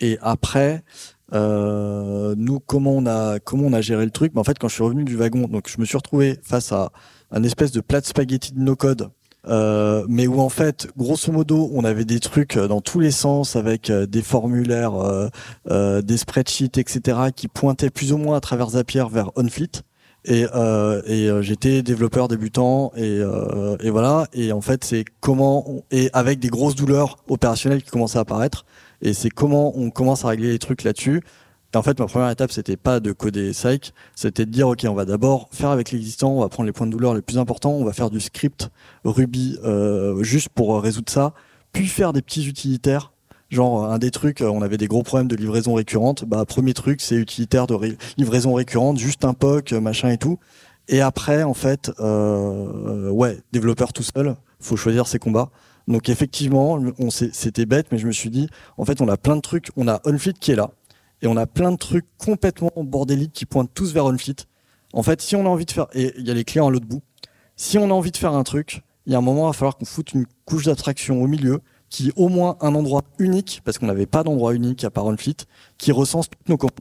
[0.00, 0.82] Et après,
[1.34, 4.32] euh, nous, comment on a comment on a géré le truc?
[4.32, 6.72] Ben, En fait, quand je suis revenu du wagon, donc je me suis retrouvé face
[6.72, 6.90] à
[7.30, 9.10] un espèce de plat de spaghetti de no code.
[9.46, 13.12] Euh, mais où en fait, grosso modo, on avait des trucs euh, dans tous les
[13.12, 15.28] sens avec euh, des formulaires, euh,
[15.70, 19.82] euh, des spreadsheets, etc., qui pointaient plus ou moins à travers Zapier vers OnFleet.
[20.24, 20.44] Et,
[21.06, 23.22] et j'étais développeur débutant et,
[23.80, 24.26] et voilà.
[24.34, 28.66] Et en fait, c'est comment et avec des grosses douleurs opérationnelles qui commençaient à apparaître.
[29.00, 31.22] Et c'est comment on commence à régler les trucs là-dessus.
[31.74, 34.94] En fait, ma première étape, c'était pas de coder Psych, c'était de dire ok, on
[34.94, 37.72] va d'abord faire avec l'existant, on va prendre les points de douleur les plus importants,
[37.72, 38.70] on va faire du script
[39.04, 41.34] Ruby euh, juste pour euh, résoudre ça,
[41.72, 43.12] puis faire des petits utilitaires.
[43.50, 46.24] Genre un des trucs, euh, on avait des gros problèmes de livraison récurrente.
[46.26, 50.38] Bah premier truc, c'est utilitaire de livraison récurrente, juste un POC, euh, machin et tout.
[50.88, 55.50] Et après, en fait, euh, ouais, développeur tout seul, faut choisir ses combats.
[55.86, 56.78] Donc effectivement,
[57.32, 59.70] c'était bête, mais je me suis dit, en fait, on a plein de trucs.
[59.76, 60.70] On a OnFleet qui est là,
[61.22, 64.36] et on a plein de trucs complètement bordéliques qui pointent tous vers OnFleet.
[64.92, 66.70] En fait, si on a envie de faire, et il y a les clients à
[66.70, 67.02] l'autre bout.
[67.56, 69.52] Si on a envie de faire un truc, il y a un moment, il va
[69.52, 73.62] falloir qu'on foute une couche d'abstraction au milieu, qui est au moins un endroit unique,
[73.64, 75.36] parce qu'on n'avait pas d'endroit unique à part OnFleet,
[75.78, 76.72] qui recense toutes nos commandes.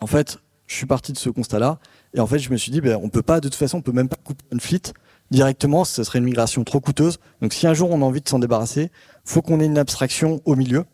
[0.00, 1.78] En fait, je suis parti de ce constat-là,
[2.14, 3.82] et en fait, je me suis dit, ben, on peut pas, de toute façon, on
[3.82, 4.92] peut même pas couper OnFleet
[5.30, 7.18] directement, ce serait une migration trop coûteuse.
[7.40, 8.90] Donc, si un jour on a envie de s'en débarrasser,
[9.24, 10.84] faut qu'on ait une abstraction au milieu.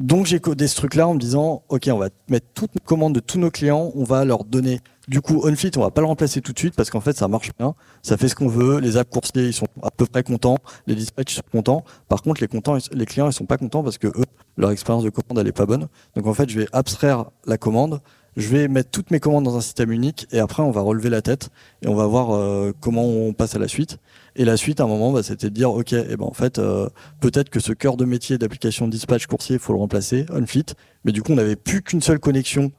[0.00, 3.14] Donc, j'ai codé ce truc-là en me disant, OK, on va mettre toutes nos commandes
[3.14, 6.08] de tous nos clients, on va leur donner Du coup, OnFit, on va pas le
[6.08, 7.74] remplacer tout de suite parce qu'en fait, ça marche bien.
[8.02, 8.80] Ça fait ce qu'on veut.
[8.80, 10.58] Les apps coursiers, ils sont à peu près contents.
[10.88, 11.84] Les dispatchs sont contents.
[12.08, 12.48] Par contre, les,
[12.92, 14.24] les clients, ils sont pas contents parce que eux,
[14.56, 15.86] leur expérience de commande, elle est pas bonne.
[16.16, 18.00] Donc, en fait, je vais abstraire la commande.
[18.36, 21.08] Je vais mettre toutes mes commandes dans un système unique et après, on va relever
[21.08, 21.50] la tête
[21.82, 23.98] et on va voir euh, comment on passe à la suite.
[24.34, 26.32] Et la suite, à un moment, bah, c'était de dire, OK, et eh ben, en
[26.32, 26.88] fait, euh,
[27.20, 30.66] peut-être que ce cœur de métier d'application dispatch coursier, faut le remplacer, OnFit.
[31.04, 32.72] Mais du coup, on n'avait plus qu'une seule connexion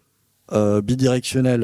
[0.52, 1.64] euh, bidirectionnelle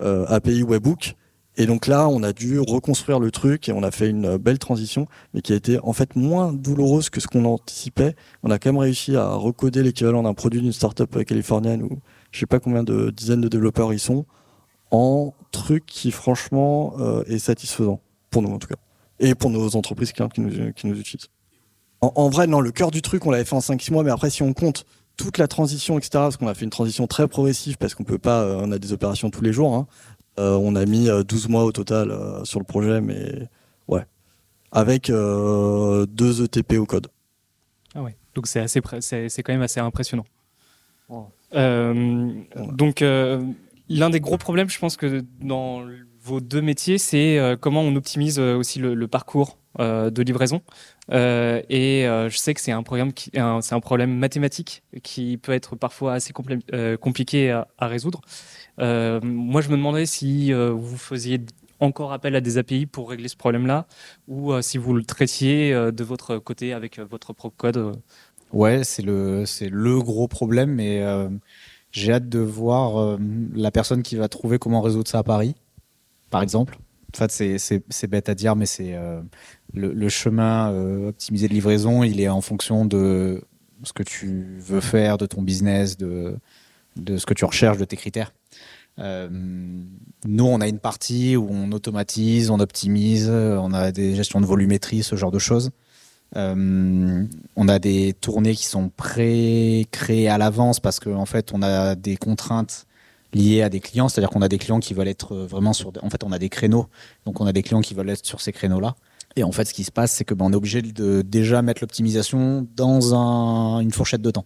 [0.00, 1.14] euh, API Webhook.
[1.58, 4.58] Et donc là, on a dû reconstruire le truc et on a fait une belle
[4.58, 8.16] transition, mais qui a été en fait moins douloureuse que ce qu'on anticipait.
[8.42, 11.98] On a quand même réussi à recoder l'équivalent d'un produit d'une startup californienne où
[12.32, 14.24] je sais pas combien de dizaines de développeurs ils sont
[14.90, 18.76] en truc qui franchement euh, est satisfaisant pour nous en tout cas
[19.20, 21.28] et pour nos entreprises qui nous, qui nous utilisent.
[22.00, 24.10] En, en, vrai, non, le cœur du truc, on l'avait fait en 5-6 mois, mais
[24.10, 24.84] après, si on compte
[25.16, 28.18] toute la transition, etc., parce qu'on a fait une transition très progressive, parce qu'on peut
[28.18, 29.76] pas, euh, on a des opérations tous les jours.
[29.76, 29.86] Hein.
[30.40, 33.48] Euh, on a mis 12 mois au total sur le projet, mais
[33.86, 34.04] ouais,
[34.72, 37.06] avec deux ETP au code.
[37.94, 40.24] Ah ouais, donc c'est assez, c'est quand même assez impressionnant.
[41.08, 41.28] Oh.
[41.52, 43.00] Donc
[43.88, 45.84] l'un des gros problèmes, je pense que dans
[46.20, 50.60] vos deux métiers, c'est comment on optimise aussi le, le parcours euh, de livraison.
[51.12, 53.30] Euh, et euh, je sais que c'est un, programme qui,
[53.62, 58.20] c'est un problème mathématique qui peut être parfois assez compliqué à, à résoudre.
[58.78, 61.40] moi, je me demandais si vous faisiez
[61.80, 63.86] encore appel à des API pour régler ce problème-là,
[64.28, 67.96] ou si vous le traitiez de votre côté avec votre propre code.
[68.52, 71.02] Ouais, c'est le, c'est le gros problème, mais
[71.90, 73.18] j'ai hâte de voir
[73.54, 75.54] la personne qui va trouver comment résoudre ça à Paris,
[76.30, 76.78] par exemple.
[77.14, 79.20] En fait, c'est bête à dire, mais c'est euh,
[79.74, 83.42] le, chemin euh, optimisé de livraison, il est en fonction de
[83.82, 86.38] ce que tu veux faire, de ton business, de,
[86.96, 88.32] de ce que tu recherches, de tes critères.
[88.98, 94.40] Euh, nous, on a une partie où on automatise, on optimise, on a des gestions
[94.40, 95.70] de volumétrie, ce genre de choses.
[96.36, 97.24] Euh,
[97.56, 101.94] on a des tournées qui sont pré-créées à l'avance parce qu'en en fait, on a
[101.94, 102.86] des contraintes
[103.34, 105.92] liés à des clients, c'est-à-dire qu'on a des clients qui veulent être vraiment sur.
[106.02, 106.86] En fait, on a des créneaux,
[107.26, 108.94] donc on a des clients qui veulent être sur ces créneaux-là.
[109.36, 111.62] Et en fait, ce qui se passe, c'est que ben, on est obligé de déjà
[111.62, 114.44] mettre l'optimisation dans un, une fourchette de temps.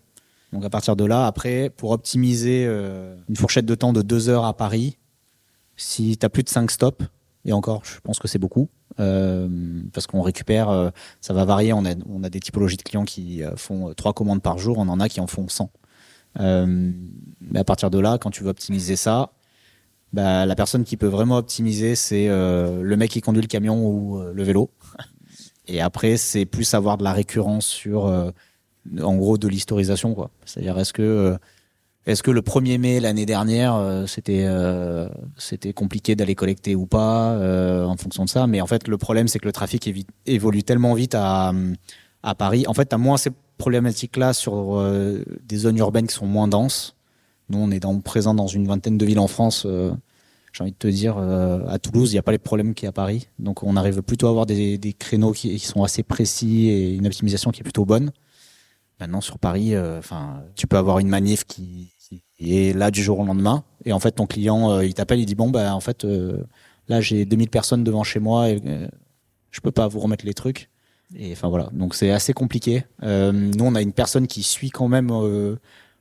[0.53, 4.29] Donc à partir de là, après, pour optimiser euh, une fourchette de temps de deux
[4.29, 4.97] heures à Paris,
[5.77, 7.05] si tu as plus de 5 stops,
[7.47, 9.49] et encore, je pense que c'est beaucoup, euh,
[9.93, 13.55] parce qu'on récupère, euh, ça va varier, on a, des typologies de clients qui euh,
[13.57, 15.71] font trois commandes par jour, on en a qui en font 100.
[16.41, 16.93] Euh,
[17.41, 19.31] mais à partir de là, quand tu veux optimiser ça,
[20.13, 24.21] bah, la personne qui peut vraiment optimiser, c'est le mec qui conduit le camion ou
[24.21, 24.71] le vélo.
[25.69, 30.17] Et après, c'est plus avoir de la récurrence sur, en gros, de l'historisation.
[30.45, 31.37] C'est-à-dire, est-ce que,
[32.07, 34.47] est-ce que le 1er mai l'année dernière, c'était,
[35.37, 37.37] c'était compliqué d'aller collecter ou pas
[37.85, 38.47] en fonction de ça?
[38.47, 39.93] Mais en fait, le problème, c'est que le trafic
[40.25, 41.53] évolue tellement vite à,
[42.23, 42.65] à Paris.
[42.69, 44.81] En fait, tu as moins ces problématiques-là sur
[45.45, 46.97] des zones urbaines qui sont moins denses
[47.49, 49.65] nous, on est dans, présent dans une vingtaine de villes en France.
[49.67, 49.93] Euh,
[50.53, 52.85] j'ai envie de te dire, euh, à Toulouse, il n'y a pas les problèmes qu'il
[52.85, 53.29] y a à Paris.
[53.39, 56.95] Donc, on arrive plutôt à avoir des, des créneaux qui, qui, sont assez précis et
[56.95, 58.11] une optimisation qui est plutôt bonne.
[58.99, 61.93] Maintenant, sur Paris, euh, enfin, tu peux avoir une manif qui,
[62.39, 63.65] est là du jour au lendemain.
[63.85, 66.07] Et en fait, ton client, il t'appelle, il dit bon, bah, en fait,
[66.89, 68.61] là, j'ai 2000 personnes devant chez moi et
[69.51, 70.71] je peux pas vous remettre les trucs.
[71.15, 72.85] Et enfin voilà, donc c'est assez compliqué.
[73.03, 75.11] nous, on a une personne qui suit quand même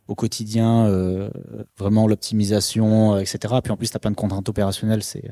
[0.07, 1.29] au quotidien, euh,
[1.77, 3.55] vraiment l'optimisation, euh, etc.
[3.63, 5.03] Puis en plus, tu as plein de contraintes opérationnelles.
[5.03, 5.29] C'est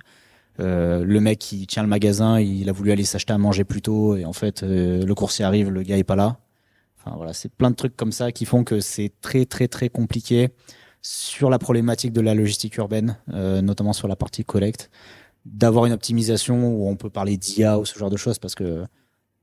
[0.60, 3.82] euh, le mec qui tient le magasin, il a voulu aller s'acheter à manger plus
[3.82, 6.38] tôt et en fait, euh, le coursier arrive, le gars est pas là.
[7.06, 9.90] Enfin voilà, c'est plein de trucs comme ça qui font que c'est très très très
[9.90, 10.50] compliqué
[11.02, 14.90] sur la problématique de la logistique urbaine, euh, notamment sur la partie collecte,
[15.46, 18.86] d'avoir une optimisation où on peut parler d'IA ou ce genre de choses parce que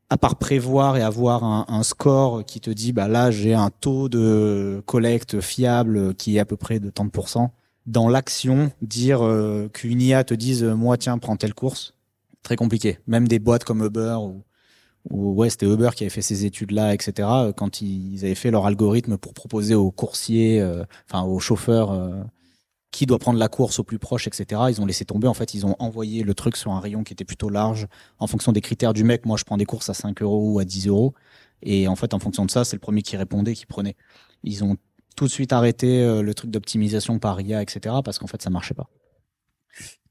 [0.08, 4.08] à part prévoir et avoir un, score qui te dit bah là j'ai un taux
[4.08, 7.50] de collecte fiable qui est à peu près de 30%,
[7.86, 11.94] dans l'action dire euh, qu'une IA te dise moi tiens prends telle course,
[12.42, 12.98] très compliqué.
[13.06, 14.42] Même des boîtes comme Uber ou,
[15.10, 17.28] ou ouais c'était Uber qui avait fait ces études là etc.
[17.56, 22.22] Quand ils avaient fait leur algorithme pour proposer aux coursiers, euh, enfin aux chauffeurs euh,
[22.90, 24.62] qui doit prendre la course au plus proche, etc.
[24.68, 25.28] Ils ont laissé tomber.
[25.28, 27.86] En fait, ils ont envoyé le truc sur un rayon qui était plutôt large.
[28.18, 30.58] En fonction des critères du mec, moi, je prends des courses à 5 euros ou
[30.58, 31.14] à 10 euros.
[31.62, 33.96] Et en fait, en fonction de ça, c'est le premier qui répondait, qui prenait.
[34.42, 34.76] Ils ont
[35.16, 37.96] tout de suite arrêté euh, le truc d'optimisation par IA, etc.
[38.04, 38.88] parce qu'en fait, ça marchait pas.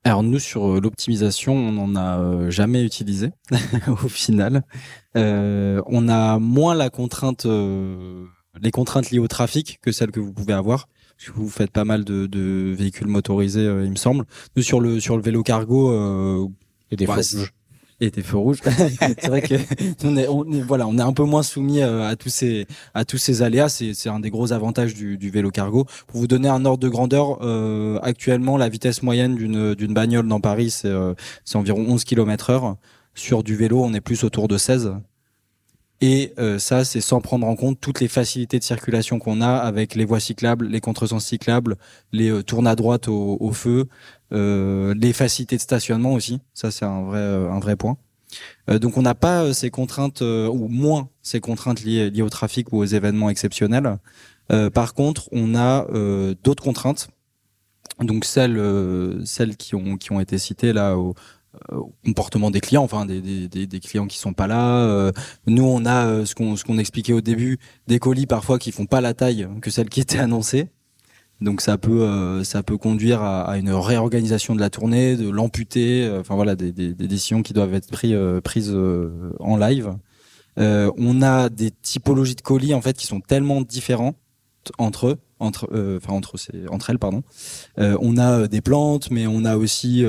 [0.04, 3.32] Alors nous sur euh, l'optimisation, on n'en a euh, jamais utilisé
[3.88, 4.64] au final.
[5.18, 7.46] Euh, on a moins la contrainte,
[8.62, 10.88] les contraintes liées au trafic que celles que vous pouvez avoir
[11.18, 14.26] Parce que vous faites pas mal de, de véhicules motorisés, euh, il me semble.
[14.56, 15.92] Nous sur le sur le vélo cargo.
[15.92, 16.48] Euh,
[16.92, 17.18] et des bah.
[18.02, 18.60] Et des feux rouges.
[18.64, 19.56] c'est vrai que
[20.04, 22.66] on est, on est- voilà, on est un peu moins soumis euh, à tous ces
[22.94, 23.70] à tous ces aléas.
[23.70, 25.86] C'est c'est un des gros avantages du, du vélo cargo.
[26.08, 30.28] Pour vous donner un ordre de grandeur, euh, actuellement la vitesse moyenne d'une d'une bagnole
[30.28, 31.14] dans Paris c'est euh,
[31.46, 32.76] c'est environ 11 km heure.
[33.16, 34.94] Sur du vélo, on est plus autour de 16.
[36.02, 39.50] Et euh, ça, c'est sans prendre en compte toutes les facilités de circulation qu'on a
[39.50, 41.76] avec les voies cyclables, les contresens cyclables,
[42.14, 43.88] les euh, tournes à droite au, au feu,
[44.32, 46.40] les facilités de stationnement aussi.
[46.54, 47.98] Ça, c'est un vrai, euh, un vrai point.
[48.70, 52.22] Euh, donc, on n'a pas euh, ces contraintes, euh, ou moins ces contraintes liées, liées
[52.22, 53.98] au trafic ou aux événements exceptionnels.
[54.52, 57.10] Euh, par contre, on a euh, d'autres contraintes.
[58.00, 61.16] Donc, celles, euh, celles qui ont, qui ont été citées là au,
[61.72, 64.86] au comportement des clients, enfin des, des, des, clients qui sont pas là.
[64.86, 65.12] Euh,
[65.48, 68.72] nous, on a euh, ce qu'on ce qu'on expliquait au début, des colis parfois qui
[68.72, 70.70] font pas la taille que celle qui était annoncée.
[71.42, 75.30] Donc ça peut euh, ça peut conduire à, à une réorganisation de la tournée, de
[75.30, 76.04] l'amputer.
[76.06, 78.42] euh, Enfin voilà, des, des, des décisions qui doivent être prises euh,
[78.76, 79.96] euh, en live.
[80.58, 84.16] On a des typologies de colis en fait qui sont tellement différents
[84.78, 87.24] entre eux, entre euh, enfin entre ces- entre elles pardon.
[87.78, 90.04] Euh, on a des plantes, mais on a aussi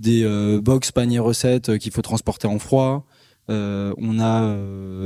[0.00, 3.06] des box paniers recettes qu'il faut transporter en froid.
[3.48, 4.56] On a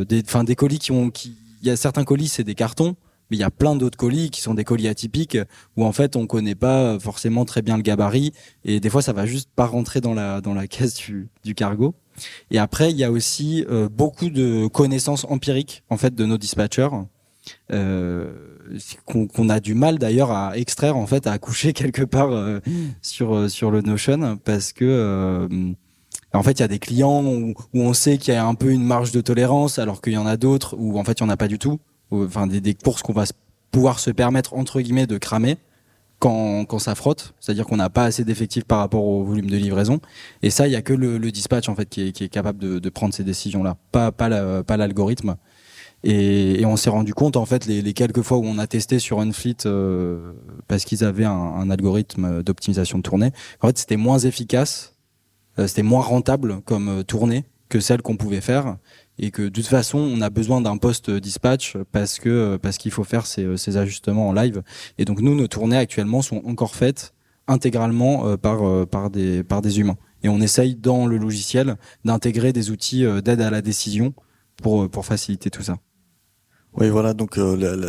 [0.09, 2.97] des, enfin des colis qui ont, qui, il y a certains colis c'est des cartons,
[3.31, 5.39] mais il y a plein d'autres colis qui sont des colis atypiques
[5.77, 8.33] où en fait on connaît pas forcément très bien le gabarit
[8.65, 11.55] et des fois ça va juste pas rentrer dans la dans la caisse du, du
[11.55, 11.95] cargo.
[12.51, 16.39] Et après il y a aussi euh, beaucoup de connaissances empiriques en fait de nos
[16.39, 16.89] dispatchers.
[17.73, 18.33] Euh,
[19.05, 22.61] qu'on qu'on a du mal d'ailleurs à extraire en fait à accoucher quelque part euh,
[23.03, 25.49] sur euh, sur le Notion parce que euh,
[26.33, 28.55] en fait il y a des clients où, où on sait qu'il y a un
[28.55, 31.23] peu une marge de tolérance alors qu'il y en a d'autres où en fait il
[31.23, 31.79] y en a pas du tout Ou,
[32.11, 33.25] enfin des, des courses qu'on va
[33.71, 35.57] pouvoir se permettre entre guillemets de cramer
[36.19, 39.57] quand, quand ça frotte, c'est-à-dire qu'on n'a pas assez d'effectifs par rapport au volume de
[39.57, 40.01] livraison.
[40.43, 42.29] Et ça, il y a que le, le dispatch en fait qui est, qui est
[42.31, 45.37] capable de, de prendre ces décisions-là, pas pas la- pas l'algorithme.
[46.05, 48.67] Et, et on s'est rendu compte en fait les, les quelques fois où on a
[48.67, 50.33] testé sur Unfleet euh,
[50.69, 54.95] parce qu'ils avaient un, un algorithme d'optimisation de tournée, en fait c'était moins efficace,
[55.59, 58.77] euh, c'était moins rentable comme euh, tournée que celle qu'on pouvait faire
[59.19, 62.91] et que de toute façon on a besoin d'un poste dispatch parce que parce qu'il
[62.91, 64.63] faut faire ces, ces ajustements en live.
[64.99, 67.15] Et donc nous nos tournées actuellement sont encore faites
[67.49, 69.97] intégralement euh, par euh, par des par des humains.
[70.23, 74.15] Et on essaye dans le logiciel d'intégrer des outils euh, d'aide à la décision
[74.57, 75.79] pour pour faciliter tout ça.
[76.79, 77.37] Oui, voilà, donc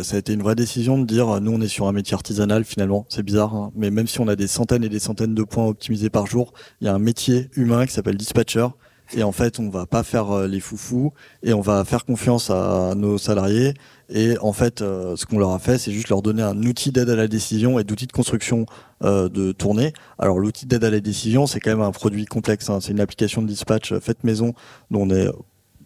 [0.02, 2.64] ça a été une vraie décision de dire, nous on est sur un métier artisanal
[2.64, 5.42] finalement, c'est bizarre, hein, mais même si on a des centaines et des centaines de
[5.42, 8.66] points optimisés par jour, il y a un métier humain qui s'appelle dispatcher,
[9.14, 12.50] et en fait on va pas faire euh, les foufous, et on va faire confiance
[12.50, 13.74] à nos salariés,
[14.08, 16.92] et en fait euh, ce qu'on leur a fait, c'est juste leur donner un outil
[16.92, 18.66] d'aide à la décision et d'outils de construction
[19.04, 19.92] euh, de tournée.
[20.18, 23.00] Alors l'outil d'aide à la décision, c'est quand même un produit complexe, hein, c'est une
[23.00, 24.54] application de dispatch faite maison,
[24.90, 25.28] dont on est,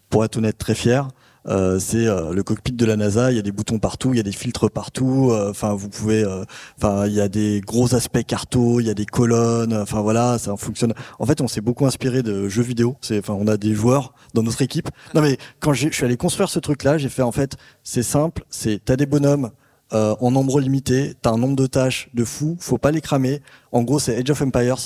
[0.09, 1.07] pour être honnête, très fier.
[1.47, 3.31] Euh, c'est euh, le cockpit de la NASA.
[3.31, 5.29] Il y a des boutons partout, il y a des filtres partout.
[5.31, 6.23] euh, Enfin, vous pouvez.
[6.23, 6.45] euh,
[6.77, 9.73] Enfin, il y a des gros aspects carto, il y a des colonnes.
[9.73, 10.93] Enfin voilà, ça fonctionne.
[11.19, 12.95] En fait, on s'est beaucoup inspiré de jeux vidéo.
[13.01, 14.89] C'est, enfin, on a des joueurs dans notre équipe.
[15.13, 18.43] Non mais quand je suis allé construire ce truc-là, j'ai fait en fait, c'est simple.
[18.49, 19.51] C'est t'as des bonhommes.
[19.93, 23.41] euh, en nombre limité, t'as un nombre de tâches de fou, faut pas les cramer.
[23.71, 24.77] En gros, c'est Age of Empires.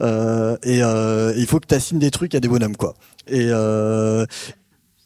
[0.00, 0.78] Euh, et
[1.38, 2.94] il faut que tu assignes des trucs à des bonhommes quoi.
[3.28, 3.50] Et,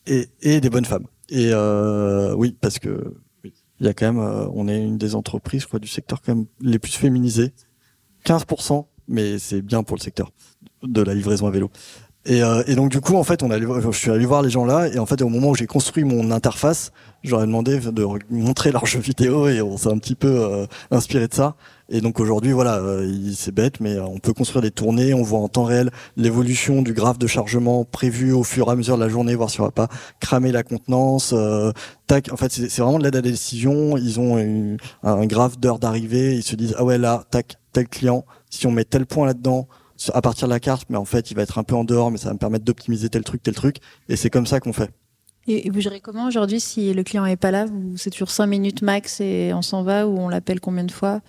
[0.09, 1.07] et, et des bonnes femmes.
[1.29, 3.15] Et euh, oui, parce que
[3.81, 6.21] il y a quand même, euh, on est une des entreprises, je crois, du secteur
[6.21, 7.53] quand même les plus féminisées.
[8.25, 10.33] 15%, mais c'est bien pour le secteur
[10.83, 11.71] de la livraison à vélo.
[12.27, 14.51] Et, euh, et donc du coup, en fait, on allait, je suis allé voir les
[14.51, 16.91] gens là, et en fait, au moment où j'ai construit mon interface,
[17.23, 20.67] j'aurais demandé de re- montrer leurs jeux vidéo, et on s'est un petit peu euh,
[20.91, 21.55] inspiré de ça.
[21.91, 25.23] Et donc aujourd'hui, voilà, euh, c'est bête, mais euh, on peut construire des tournées, on
[25.23, 28.97] voit en temps réel l'évolution du graphe de chargement prévu au fur et à mesure
[28.97, 29.89] de la journée, voir si on va pas
[30.21, 31.33] cramer la contenance.
[31.33, 31.73] euh,
[32.07, 33.97] tac, en fait, c'est vraiment de l'aide à la décision.
[33.97, 34.37] Ils ont
[35.03, 38.71] un graphe d'heure d'arrivée, ils se disent ah ouais là, tac, tel client, si on
[38.71, 39.67] met tel point là-dedans
[40.13, 42.11] à partir de la carte, mais en fait il va être un peu en dehors,
[42.11, 43.79] mais ça va me permettre d'optimiser tel truc, tel truc,
[44.09, 44.91] et c'est comme ça qu'on fait.
[45.49, 47.67] Et vous gérez comment aujourd'hui si le client est pas là?
[47.97, 51.21] C'est toujours 5 minutes max et on s'en va ou on l'appelle combien de fois?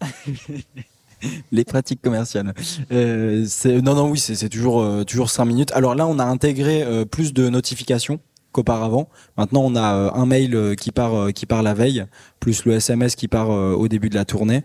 [1.52, 2.54] les pratiques commerciales.
[2.92, 3.44] Euh,
[3.82, 5.72] non, non, oui, c'est toujours euh, toujours cinq minutes.
[5.72, 8.20] Alors là, on a intégré euh, plus de notifications
[8.52, 9.08] qu'auparavant.
[9.36, 12.04] Maintenant, on a un mail qui part qui part la veille,
[12.40, 14.62] plus le SMS qui part au début de la tournée.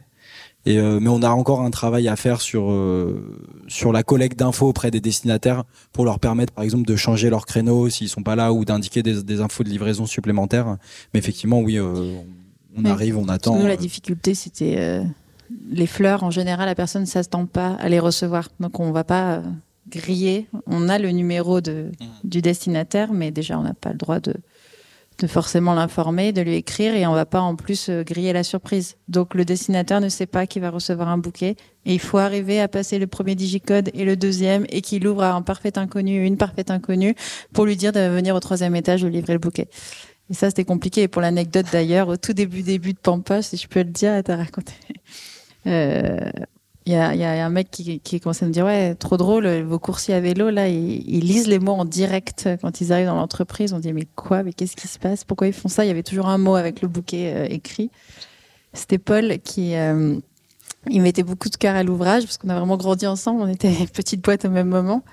[0.65, 2.73] Et mais on a encore un travail à faire sur
[3.67, 7.45] sur la collecte d'infos auprès des destinataires pour leur permettre, par exemple, de changer leur
[7.45, 10.77] créneau s'ils sont pas là ou d'indiquer des, des infos de livraison supplémentaires.
[11.13, 12.23] Mais effectivement, oui, on
[12.77, 12.87] Oui.
[12.89, 13.59] arrive, on attend.
[13.59, 15.01] Nous, la difficulté, c'était
[15.69, 16.23] les fleurs.
[16.23, 18.49] En général, la personne ne s'attend pas à les recevoir.
[18.59, 19.41] Donc, on ne va pas euh,
[19.89, 20.47] griller.
[20.67, 21.91] On a le numéro de,
[22.23, 24.33] du destinataire, mais déjà, on n'a pas le droit de,
[25.19, 28.33] de forcément l'informer, de lui écrire, et on ne va pas en plus euh, griller
[28.33, 28.95] la surprise.
[29.07, 32.59] Donc, le destinataire ne sait pas qu'il va recevoir un bouquet, et il faut arriver
[32.61, 36.25] à passer le premier digicode et le deuxième, et qu'il ouvre à un parfait inconnu,
[36.25, 37.15] une parfaite inconnue,
[37.53, 39.67] pour lui dire de venir au troisième étage ou livrer le bouquet.
[40.29, 41.03] Et ça, c'était compliqué.
[41.03, 44.21] Et pour l'anecdote d'ailleurs, au tout début, début de Pampa, si je peux le dire,
[44.23, 44.73] t'as raconté.
[45.67, 46.19] Euh,
[46.85, 49.15] Il y, a, y a un mec qui, qui commençait à me dire Ouais, trop
[49.15, 52.91] drôle, vos coursiers à vélo, là, ils, ils lisent les mots en direct quand ils
[52.91, 53.71] arrivent dans l'entreprise.
[53.73, 55.23] On dit Mais quoi Mais qu'est-ce qui se passe?
[55.23, 55.85] Pourquoi ils font ça?
[55.85, 57.89] Il y avait toujours un mot avec le bouquet euh, écrit.
[58.73, 59.75] C'était Paul qui.
[59.75, 60.17] euh,
[60.89, 63.41] il mettait beaucoup de cœur à l'ouvrage parce qu'on a vraiment grandi ensemble.
[63.41, 65.03] On était petite boîte au même moment.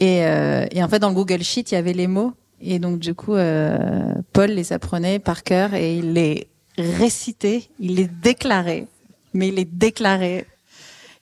[0.00, 2.32] Et, euh, et en fait, dans le Google Sheet, il y avait les mots.
[2.62, 6.48] Et donc, du coup, euh, Paul les apprenait par cœur et il les
[6.78, 8.86] récitait, il les déclarait.
[9.34, 10.46] Mais il les déclarait.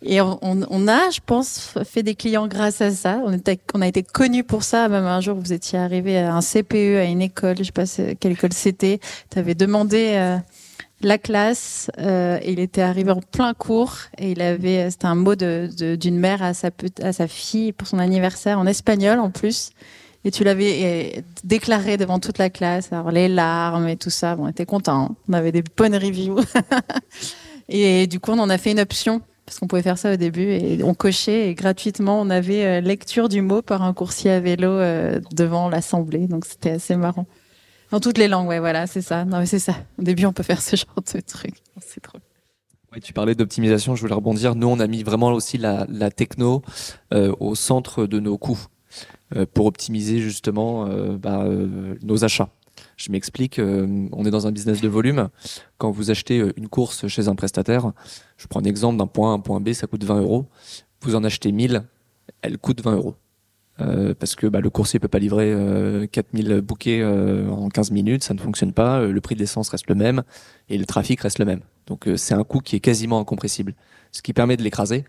[0.02, 3.20] Et on, a, je pense, fait des clients grâce à ça.
[3.24, 4.88] On, a été connus pour ça.
[4.88, 7.86] Même un jour, vous étiez arrivé à un CPE, à une école, je sais pas
[8.20, 9.00] quelle école c'était.
[9.30, 10.36] Tu avais demandé euh,
[11.00, 15.14] la classe euh, et il était arrivé en plein cours et il avait, c'était un
[15.14, 16.70] mot d'une mère à sa,
[17.26, 19.70] fille pour son anniversaire en espagnol en plus.
[20.24, 24.36] Et tu l'avais euh, déclaré devant toute la classe, alors les larmes et tout ça.
[24.36, 25.14] Bon, on était contents.
[25.28, 26.40] On avait des bonnes reviews.
[27.68, 30.16] et du coup, on en a fait une option parce qu'on pouvait faire ça au
[30.16, 34.32] début et on cochait et gratuitement on avait euh, lecture du mot par un coursier
[34.32, 36.26] à vélo euh, devant l'assemblée.
[36.26, 37.26] Donc c'était assez marrant.
[37.92, 39.24] Dans toutes les langues ouais voilà c'est ça.
[39.24, 39.74] Non mais c'est ça.
[39.98, 41.54] Au début on peut faire ce genre de truc.
[41.80, 42.18] C'est trop
[42.92, 44.54] Ouais, tu parlais d'optimisation, je voulais rebondir.
[44.54, 46.62] Nous, on a mis vraiment aussi la, techno
[47.12, 48.60] euh, au centre de nos coûts
[49.54, 50.86] pour optimiser justement
[51.16, 51.44] bah,
[52.02, 52.48] nos achats.
[52.96, 55.28] Je m'explique, euh, on est dans un business de volume.
[55.76, 57.92] Quand vous achetez euh, une course chez un prestataire,
[58.38, 60.46] je prends un exemple d'un point A un point B, ça coûte 20 euros.
[61.02, 61.82] Vous en achetez 1000,
[62.40, 63.14] elle coûte 20 euros.
[63.78, 68.24] Euh, parce que bah, le coursier peut pas livrer euh, 4000 bouquets en 15 minutes,
[68.24, 70.22] ça ne fonctionne pas, le prix de l'essence reste le même
[70.70, 71.60] et le trafic reste le même.
[71.86, 73.74] Donc c'est un coût qui est quasiment incompressible.
[74.12, 75.04] Ce qui permet de l'écraser,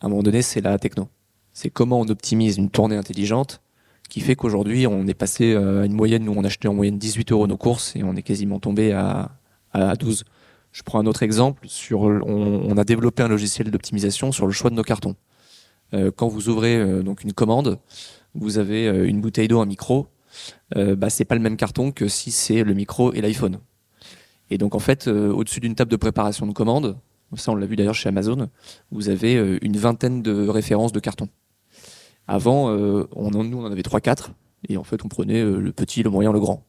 [0.00, 1.08] à un moment donné, c'est la techno.
[1.52, 3.60] C'est comment on optimise une tournée intelligente
[4.10, 6.98] qui fait qu'aujourd'hui, on est passé euh, à une moyenne, nous on achetait en moyenne
[6.98, 9.30] 18 euros nos courses et on est quasiment tombé à,
[9.72, 10.24] à 12.
[10.72, 14.74] Je prends un autre exemple, on, a développé un logiciel d'optimisation sur le choix de
[14.74, 15.16] nos cartons.
[15.94, 17.78] Euh, quand vous ouvrez euh, donc une commande,
[18.34, 20.06] vous avez euh, une bouteille d'eau, un micro,
[20.76, 23.58] euh, bah, c'est pas le même carton que si c'est le micro et l'iPhone.
[24.50, 26.98] Et donc en fait, euh, au-dessus d'une table de préparation de commande,
[27.36, 28.48] ça on l'a vu d'ailleurs chez Amazon,
[28.90, 31.28] vous avez euh, une vingtaine de références de cartons.
[32.32, 34.28] Avant, euh, nous on en avait 3-4,
[34.68, 36.64] et en fait on prenait euh, le petit, le moyen, le grand.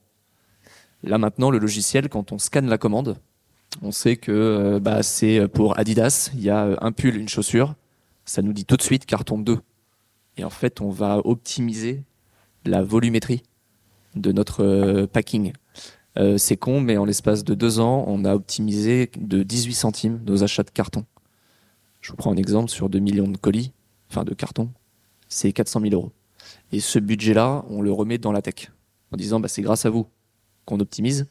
[1.04, 3.18] Là maintenant, le logiciel, quand on scanne la commande,
[3.84, 7.76] on sait que euh, bah, c'est pour Adidas, il y a un pull, une chaussure,
[8.26, 9.60] ça nous dit tout de suite carton 2.
[10.38, 12.06] Et en fait, on va optimiser
[12.66, 13.44] la volumétrie
[14.16, 15.54] de notre packing.
[16.38, 20.44] C'est con, mais en l'espace de deux ans, on a optimisé de 18 centimes nos
[20.44, 21.06] achats de cartons.
[22.00, 23.74] Je vous prends un exemple sur 2 millions de colis,
[24.10, 24.72] enfin de cartons,
[25.32, 26.12] c'est 400 000 euros.
[26.72, 28.72] Et ce budget-là, on le remet dans la tech,
[29.12, 30.08] en disant bah, c'est grâce à vous
[30.66, 31.28] qu'on optimise.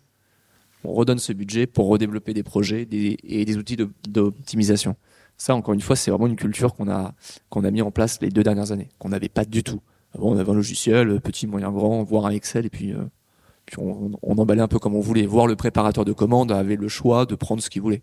[0.82, 3.76] On redonne ce budget pour redévelopper des projets et des outils
[4.08, 4.96] d'optimisation.
[5.36, 7.14] Ça, encore une fois, c'est vraiment une culture qu'on a,
[7.50, 9.80] qu'on a mis en place les deux dernières années, qu'on n'avait pas du tout.
[10.14, 13.04] Avant, on avait un logiciel, petit, moyen, grand, voire un Excel, et puis, euh,
[13.66, 15.26] puis on, on emballait un peu comme on voulait.
[15.26, 18.02] Voir le préparateur de commande avait le choix de prendre ce qu'il voulait.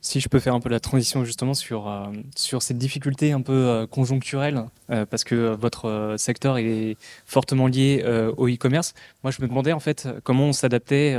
[0.00, 3.52] Si je peux faire un peu la transition justement sur, euh, cette difficulté un peu
[3.52, 6.96] euh, conjoncturelle, euh, parce que votre secteur est
[7.26, 8.04] fortement lié
[8.36, 8.94] au e-commerce,
[9.24, 11.16] moi je me demandais en fait comment on s'adaptait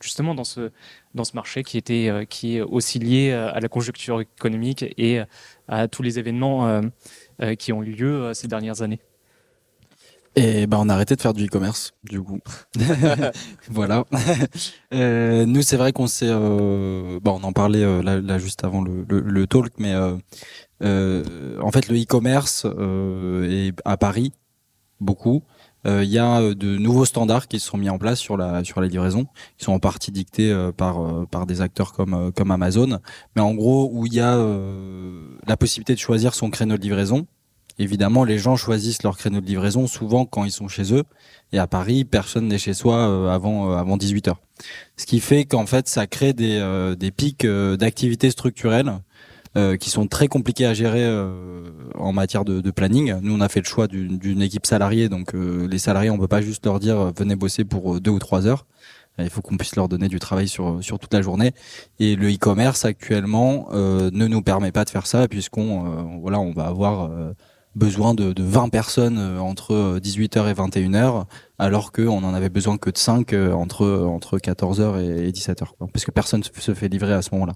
[0.00, 0.70] justement dans ce,
[1.34, 5.20] marché qui, était, qui est aussi lié à la conjoncture économique et
[5.68, 6.82] à tous les événements
[7.58, 9.00] qui ont eu lieu ces dernières années.
[10.36, 12.40] Et ben on a arrêté de faire du e-commerce, du coup.
[13.70, 14.04] voilà.
[14.92, 18.64] Euh, nous, c'est vrai qu'on s'est, euh, bon, on en parlait euh, là, là juste
[18.64, 20.16] avant le, le, le talk, mais euh,
[20.82, 24.32] euh, en fait, le e-commerce euh, est à Paris
[25.00, 25.42] beaucoup.
[25.86, 28.64] Euh, Il y a de nouveaux standards qui se sont mis en place sur la
[28.64, 29.26] sur la livraison,
[29.58, 33.00] qui sont en partie dictés par par des acteurs comme comme Amazon,
[33.36, 36.82] mais en gros où il y a euh, la possibilité de choisir son créneau de
[36.82, 37.26] livraison.
[37.78, 41.02] Évidemment, les gens choisissent leur créneau de livraison souvent quand ils sont chez eux.
[41.52, 44.40] Et à Paris, personne n'est chez soi euh, avant euh, avant 18 heures.
[44.96, 48.92] Ce qui fait qu'en fait, ça crée des euh, des pics euh, d'activité structurelle
[49.56, 53.16] euh, qui sont très compliqués à gérer euh, en matière de, de planning.
[53.22, 56.42] Nous, on a fait le choix d'une équipe salariée, donc les salariés, on peut pas
[56.42, 58.66] juste leur dire venez bosser pour deux ou trois heures.
[59.18, 61.52] Il faut qu'on puisse leur donner du travail sur sur toute la journée.
[62.00, 66.66] Et le e-commerce actuellement ne nous permet pas de faire ça puisqu'on voilà on va
[66.66, 67.10] avoir
[67.74, 71.24] besoin de, de 20 personnes entre 18h et 21h
[71.58, 76.04] alors qu'on en avait besoin que de 5 entre entre 14h et 17h quoi, parce
[76.04, 77.54] que personne se fait livrer à ce moment-là.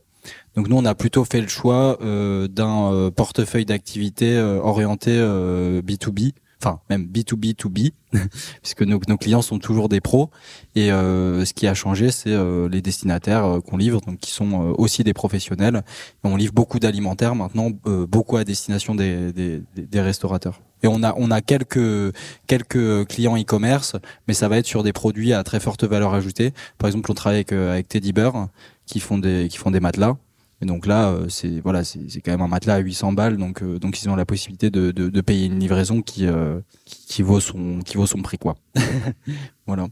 [0.56, 7.06] Donc nous on a plutôt fait le choix d'un portefeuille d'activités orienté B2B enfin même
[7.06, 7.90] B2B to B,
[8.62, 10.30] puisque nos, clients sont toujours des pros.
[10.74, 14.30] Et euh, ce qui a changé, c'est euh, les destinataires euh, qu'on livre, donc qui
[14.30, 15.82] sont euh, aussi des professionnels.
[16.24, 20.60] On livre beaucoup d'alimentaires maintenant, euh, beaucoup à destination des, des, des, restaurateurs.
[20.82, 22.14] Et on a on a quelques
[22.46, 23.96] quelques clients e-commerce,
[24.26, 26.52] mais ça va être sur des produits à très forte valeur ajoutée.
[26.78, 28.48] Par exemple, on travaille avec, avec Teddy Bear
[28.86, 30.16] qui font des qui font des matelas.
[30.60, 33.62] Et donc là, euh, c'est voilà, c'est quand même un matelas à 800 balles, donc
[33.62, 37.22] euh, donc ils ont la possibilité de, de, de payer une livraison qui, euh, qui
[37.22, 38.56] vaut son qui vaut son prix quoi.
[39.66, 39.86] voilà.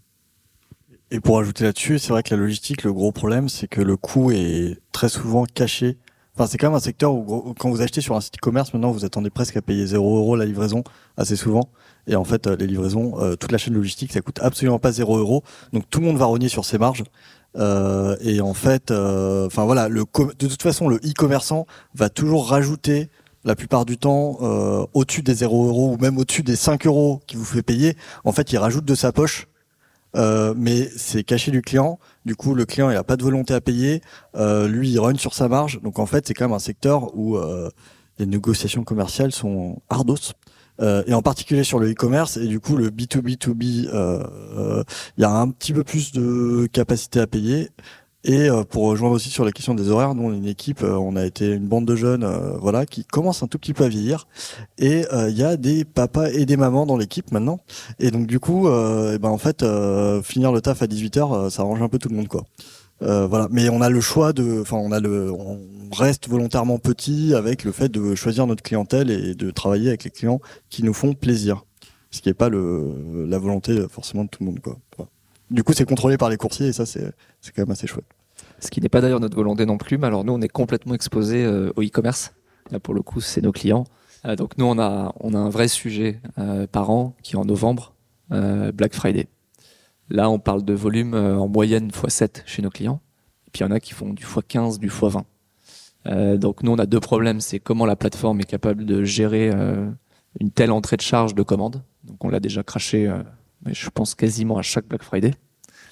[1.13, 3.97] Et pour ajouter là-dessus, c'est vrai que la logistique, le gros problème, c'est que le
[3.97, 5.99] coût est très souvent caché.
[6.35, 8.91] Enfin, c'est quand même un secteur où quand vous achetez sur un site e-commerce, maintenant
[8.91, 10.83] vous attendez presque à payer 0 euros la livraison
[11.17, 11.71] assez souvent.
[12.09, 15.45] Et en fait, les livraisons, toute la chaîne logistique, ça coûte absolument pas 0 euros.
[15.73, 17.05] Donc tout le monde va rogner sur ses marges.
[17.57, 20.05] Euh, et en fait, euh, enfin voilà, le
[20.39, 23.09] de toute façon, le e-commerçant va toujours rajouter
[23.45, 27.21] la plupart du temps euh, au-dessus des 0 euros ou même au-dessus des 5 euros
[27.27, 27.97] qu'il vous fait payer.
[28.25, 29.47] En fait, il rajoute de sa poche.
[30.15, 31.99] mais c'est caché du client.
[32.25, 34.03] Du coup, le client il a pas de volonté à payer.
[34.35, 35.81] lui, il run sur sa marge.
[35.83, 37.39] Donc en fait, c'est quand même un secteur où
[38.19, 40.33] les négociations commerciales sont ardos.
[40.81, 44.23] Euh, et en particulier sur le e-commerce et du coup le B2B2B, euh,
[44.57, 44.85] euh,
[45.17, 47.71] il y a un petit peu plus de capacité à payer.
[48.29, 51.15] Et pour rejoindre aussi sur la question des horaires, nous on est une équipe, on
[51.15, 52.29] a été une bande de jeunes,
[52.61, 54.27] voilà, qui commence un tout petit peu à vieillir.
[54.79, 57.61] Et il y a des papas et des mamans dans l'équipe maintenant.
[58.01, 59.65] Et donc du coup, et ben en fait,
[60.25, 62.43] finir le taf à 18 h ça arrange un peu tout le monde quoi.
[63.03, 67.89] Euh, mais on a le choix de, enfin, on reste volontairement petit avec le fait
[67.89, 70.41] de choisir notre clientèle et de travailler avec les clients
[70.71, 71.65] qui nous font plaisir,
[72.11, 74.79] ce qui n'est pas la volonté forcément de tout le monde, quoi.
[75.49, 77.13] Du coup, c'est contrôlé par les coursiers et ça, c'est,
[77.55, 78.07] quand même assez chouette.
[78.59, 80.95] Ce qui n'est pas d'ailleurs notre volonté non plus, mais alors nous, on est complètement
[80.95, 82.33] exposé euh, au e-commerce.
[82.73, 83.85] Là, pour le coup, c'est nos clients.
[84.25, 86.21] Euh, donc nous, on a, on a un vrai sujet
[86.73, 87.95] par an qui est en novembre,
[88.31, 89.29] Black Friday.
[90.09, 93.01] Là, on parle de volume euh, en moyenne x7 chez nos clients.
[93.47, 95.23] Et puis il y en a qui font du x15, du x20.
[96.07, 97.41] Euh, donc nous, on a deux problèmes.
[97.41, 99.91] C'est comment la plateforme est capable de gérer euh,
[100.41, 101.83] une telle entrée de charge de commandes.
[102.05, 103.13] Donc on l'a déjà craché,
[103.67, 105.35] je pense quasiment à chaque Black Friday,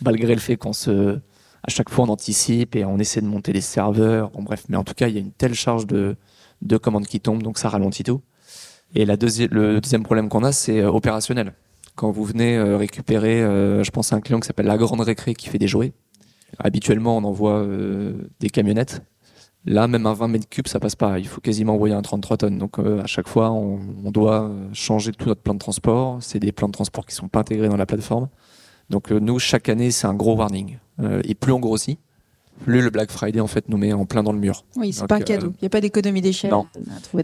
[0.01, 1.19] malgré le fait qu'on se,
[1.65, 4.31] à chaque fois on anticipe et on essaie de monter les serveurs.
[4.31, 6.15] Bon bref, mais en tout cas il y a une telle charge de,
[6.63, 8.21] de commandes qui tombe, donc ça ralentit tout.
[8.95, 9.17] Et le
[9.81, 11.53] deuxième problème qu'on a, c'est opérationnel
[11.95, 15.01] quand vous venez euh, récupérer, euh, je pense à un client qui s'appelle La Grande
[15.01, 15.93] Récré qui fait des jouets.
[16.59, 19.03] Habituellement, on envoie euh, des camionnettes.
[19.65, 21.19] Là, même un 20 mètres cubes, ça passe pas.
[21.19, 22.59] Il faut quasiment envoyer un 33 tonnes.
[22.59, 26.19] Donc, à chaque fois, on, doit changer tout notre plan de transport.
[26.21, 28.29] C'est des plans de transport qui sont pas intégrés dans la plateforme.
[28.91, 30.77] Donc, nous, chaque année, c'est un gros warning.
[31.25, 31.99] et plus on grossit,
[32.63, 34.65] plus le Black Friday en fait nous met en plein dans le mur.
[34.77, 35.53] Oui, c'est pas un cadeau.
[35.57, 36.51] Il n'y a pas d'économie d'échelle.
[36.51, 36.67] Non.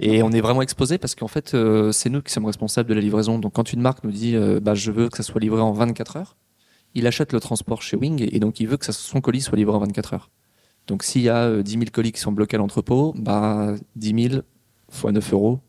[0.01, 2.95] Et on est vraiment exposé parce qu'en fait, euh, c'est nous qui sommes responsables de
[2.95, 3.39] la livraison.
[3.39, 5.73] Donc quand une marque nous dit, euh, bah, je veux que ça soit livré en
[5.73, 6.37] 24 heures,
[6.95, 9.57] il achète le transport chez Wing et donc il veut que ça, son colis soit
[9.57, 10.31] livré en 24 heures.
[10.87, 14.29] Donc s'il y a 10 euh, 000 colis qui sont bloqués à l'entrepôt, bah 10
[14.31, 14.43] 000
[14.89, 15.61] fois 9 euros,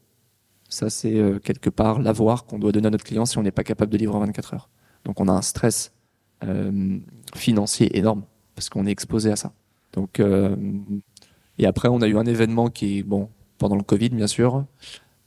[0.67, 3.63] ça c'est quelque part l'avoir qu'on doit donner à notre client si on n'est pas
[3.63, 4.69] capable de livrer en 24 heures.
[5.05, 5.91] Donc on a un stress
[7.35, 8.23] financier énorme
[8.55, 9.53] parce qu'on est exposé à ça.
[9.93, 10.55] Donc, euh,
[11.57, 14.65] et après, on a eu un événement qui est, bon, pendant le Covid, bien sûr,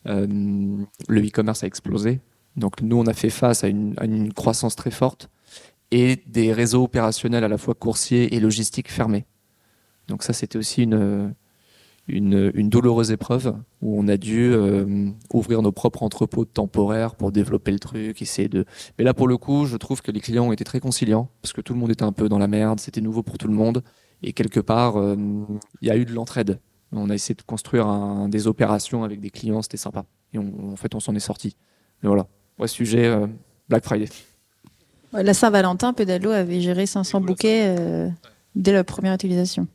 [0.06, 0.26] euh,
[1.08, 2.20] le e-commerce a explosé.
[2.56, 5.30] Donc, nous, on a fait face à une, à une, croissance très forte
[5.90, 9.26] et des réseaux opérationnels à la fois coursiers et logistiques fermés.
[10.08, 11.34] Donc, ça, c'était aussi une,
[12.06, 17.32] une, une, douloureuse épreuve où on a dû euh, ouvrir nos propres entrepôts temporaires pour
[17.32, 18.66] développer le truc, essayer de.
[18.98, 21.52] Mais là, pour le coup, je trouve que les clients ont été très conciliants parce
[21.52, 23.54] que tout le monde était un peu dans la merde, c'était nouveau pour tout le
[23.54, 23.82] monde
[24.22, 25.16] et quelque part, euh,
[25.82, 26.58] il y a eu de l'entraide.
[26.92, 30.06] On a essayé de construire un, des opérations avec des clients, c'était sympa.
[30.32, 31.56] Et on, en fait, on s'en est sorti.
[32.02, 32.26] Mais voilà,
[32.58, 33.26] ouais, sujet euh,
[33.68, 34.08] Black Friday.
[35.12, 38.08] La Saint-Valentin, Pedalo avait géré 500 bouquets euh,
[38.54, 39.68] dès la première utilisation.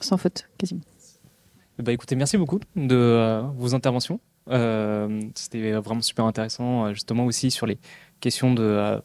[0.00, 0.80] Sans faute, quasiment.
[1.78, 4.18] Bah écoutez, merci beaucoup de euh, vos interventions.
[4.50, 7.78] Euh, C'était vraiment super intéressant, euh, justement aussi sur les
[8.18, 9.00] questions de,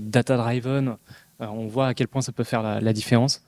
[0.00, 0.96] data driven.
[1.40, 3.42] on voit à quel point ça peut faire la, différence.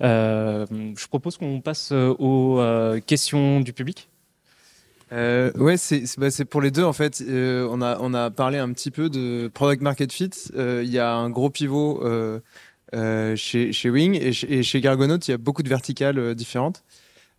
[0.00, 2.62] je propose qu'on passe aux
[3.06, 4.08] questions du public.
[5.12, 7.22] Euh, ouais, c'est bah, pour les deux en fait.
[7.28, 10.30] On a on a parlé un petit peu de product market fit.
[10.56, 12.02] Il y a un gros pivot
[12.94, 16.82] chez chez Wing et et chez Gargonaut, il y a beaucoup de verticales différentes.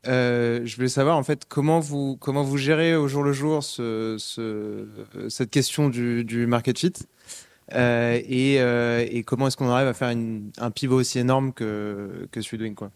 [0.07, 3.63] Euh, je voulais savoir en fait comment vous comment vous gérez au jour le jour
[3.63, 4.87] ce, ce-
[5.29, 6.93] cette question du, market fit
[7.73, 10.15] euh, et, euh, et comment est-ce qu'on arrive à faire
[10.59, 12.91] un pivot aussi énorme que que quoi?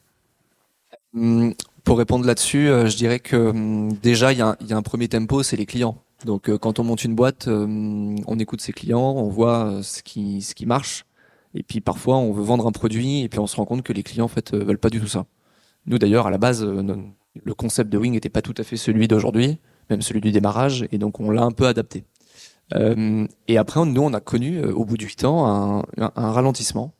[1.15, 1.53] Hum,
[1.83, 5.43] Pour répondre là-dessus, je dirais que hum, déjà, il y, y a un premier tempo,
[5.43, 5.97] c'est les clients.
[6.25, 10.41] Donc, quand on monte une boîte, hum, on écoute ses clients, on voit ce qui,
[10.41, 11.05] ce qui marche.
[11.55, 13.93] Et puis, parfois, on veut vendre un produit et puis on se rend compte que
[13.93, 15.25] les clients, en fait, veulent pas du tout ça.
[15.85, 16.83] Nous, d'ailleurs, à la base, euh,
[17.43, 19.57] le concept de Wing n'était pas tout à fait celui d'aujourd'hui,
[19.89, 22.03] même celui du démarrage, et donc on l'a un peu adapté.
[22.75, 26.31] Euh, et après, nous, on a connu, euh, au bout de huit ans, un, un-
[26.31, 26.93] ralentissement.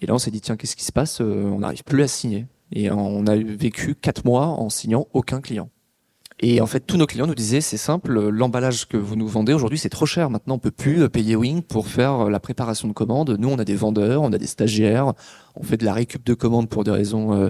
[0.00, 1.20] Et là, on s'est dit, tiens, qu'est-ce qui se passe?
[1.20, 2.46] On n'arrive plus à signer.
[2.72, 5.68] Et on a vécu quatre mois en signant aucun client.
[6.46, 9.54] Et en fait, tous nos clients nous disaient, c'est simple, l'emballage que vous nous vendez
[9.54, 10.28] aujourd'hui, c'est trop cher.
[10.28, 13.34] Maintenant, on peut plus euh, payer Wing pour faire euh, la préparation de commandes.
[13.38, 15.14] Nous, on a des vendeurs, on a des stagiaires,
[15.56, 17.48] on fait de la récup de commandes pour des raisons euh,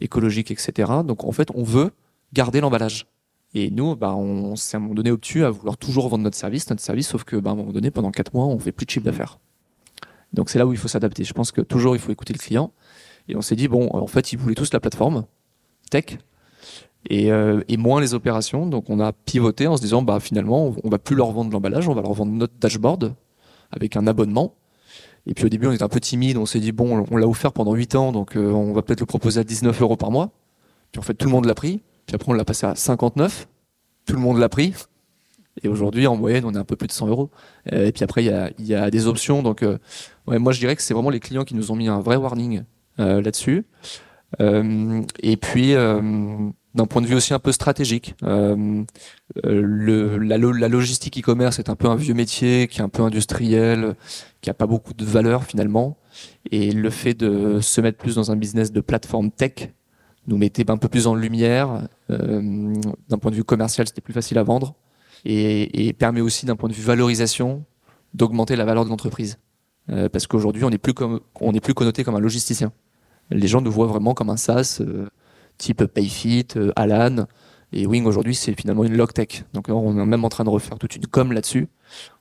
[0.00, 0.92] écologiques, etc.
[1.04, 1.90] Donc, en fait, on veut
[2.34, 3.08] garder l'emballage.
[3.52, 6.36] Et nous, bah, on s'est à un moment donné obtus à vouloir toujours vendre notre
[6.36, 8.70] service, notre service, sauf que, bah, à un moment donné, pendant quatre mois, on fait
[8.70, 9.40] plus de chiffre d'affaires.
[10.32, 11.24] Donc, c'est là où il faut s'adapter.
[11.24, 12.72] Je pense que toujours, il faut écouter le client.
[13.26, 15.24] Et on s'est dit, bon, en fait, ils voulaient tous la plateforme
[15.90, 16.18] tech
[17.08, 18.66] et, euh, et moins les opérations.
[18.66, 21.88] Donc, on a pivoté en se disant, bah, finalement, on va plus leur vendre l'emballage,
[21.88, 23.14] on va leur vendre notre dashboard
[23.70, 24.54] avec un abonnement.
[25.26, 26.36] Et puis, au début, on était un peu timide.
[26.36, 29.00] On s'est dit, bon, on l'a offert pendant 8 ans, donc euh, on va peut-être
[29.00, 30.30] le proposer à 19 euros par mois.
[30.92, 31.82] Puis, en fait, tout le monde l'a pris.
[32.06, 33.48] Puis après, on l'a passé à 59.
[34.06, 34.72] Tout le monde l'a pris.
[35.62, 37.30] Et aujourd'hui, en moyenne, on est un peu plus de 100 euros.
[37.72, 39.42] Euh, Et puis après, il y a, y a des options.
[39.42, 39.64] Donc,
[40.26, 42.16] ouais, moi, je dirais que c'est vraiment les clients qui nous ont mis un vrai
[42.16, 42.62] warning
[42.98, 43.66] là-dessus.
[44.38, 45.74] Et puis,
[46.76, 48.84] d'un point de vue aussi un peu stratégique, euh,
[49.42, 53.02] la, lo- la logistique e-commerce est un peu un vieux métier, qui est un peu
[53.02, 53.96] industriel,
[54.42, 55.96] qui a pas beaucoup de valeur finalement.
[56.50, 59.72] Et le fait de se mettre plus dans un business de plateforme tech
[60.28, 61.88] nous mettait un peu plus en lumière.
[62.10, 62.74] Euh,
[63.08, 64.74] d'un point de vue commercial, c'était plus facile à vendre
[65.24, 67.64] et, et permet aussi d'un point de vue valorisation
[68.14, 69.38] d'augmenter la valeur de l'entreprise.
[69.88, 72.72] Euh, parce qu'aujourd'hui, on n'est plus comme, on plus connoté comme un logisticien.
[73.30, 74.82] Les gens nous voient vraiment comme un SaaS
[75.58, 77.26] type Payfit, euh, Alan.
[77.72, 79.44] Et Wing aujourd'hui, c'est finalement une log tech.
[79.52, 81.68] Donc on est même en train de refaire toute une com là-dessus.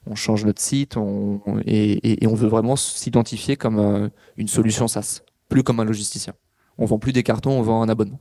[0.08, 4.48] On change notre site on, et, et- et on veut vraiment s'identifier comme euh, une
[4.48, 6.34] solution SaaS, plus comme un logisticien.
[6.78, 8.20] On vend plus des cartons, on vend un abonnement.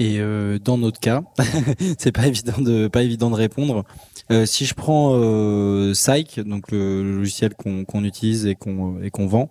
[0.00, 1.22] Et euh, dans notre cas,
[1.98, 3.84] c'est pas évident de pas évident de répondre.
[4.30, 9.10] Euh, si je prends euh, Psych, donc le, logiciel qu'on qu'on utilise et qu'on et
[9.10, 9.50] qu'on vend,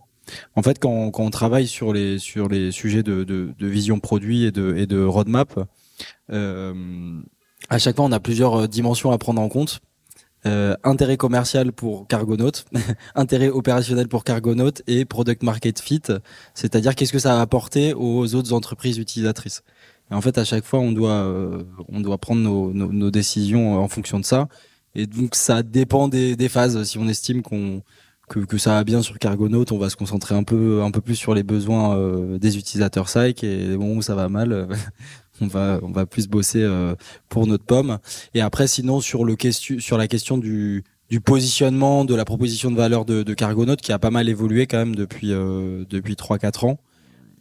[0.56, 4.52] en fait, quand, on travaille sur les sur les sujets de, de, vision produit et
[4.52, 5.60] de de roadmap,
[6.32, 7.22] euh,
[7.70, 9.80] à chaque fois, on a plusieurs euh, dimensions à prendre en compte.
[10.46, 12.52] Euh, intérêt commercial pour Cargonaut,
[13.16, 16.04] intérêt opérationnel pour Cargonaut et product market fit,
[16.54, 19.64] c'est-à-dire qu'est-ce que ça va apporter aux autres entreprises utilisatrices.
[20.12, 21.28] Et en fait, à chaque fois, on doit,
[21.90, 24.48] on doit prendre nos, nos, nos décisions en fonction de ça.
[24.96, 26.82] Et donc, ça dépend des, des phases.
[26.84, 27.82] Si on estime qu'on
[28.28, 31.02] que, que ça va bien sur Cargonaut, on va se concentrer un peu, un peu
[31.02, 33.44] plus sur les besoins euh, des utilisateurs Psych.
[33.44, 34.66] Et les moments où ça va mal, euh,
[35.42, 36.96] on va, on va plus bosser euh,
[37.30, 38.00] pour notre pomme.
[38.34, 42.70] Et après, sinon, sur le question, sur la question du, du positionnement, de la proposition
[42.72, 46.16] de valeur de, de Cargonaut, qui a pas mal évolué quand même depuis, euh, depuis
[46.16, 46.80] 3-4 ans.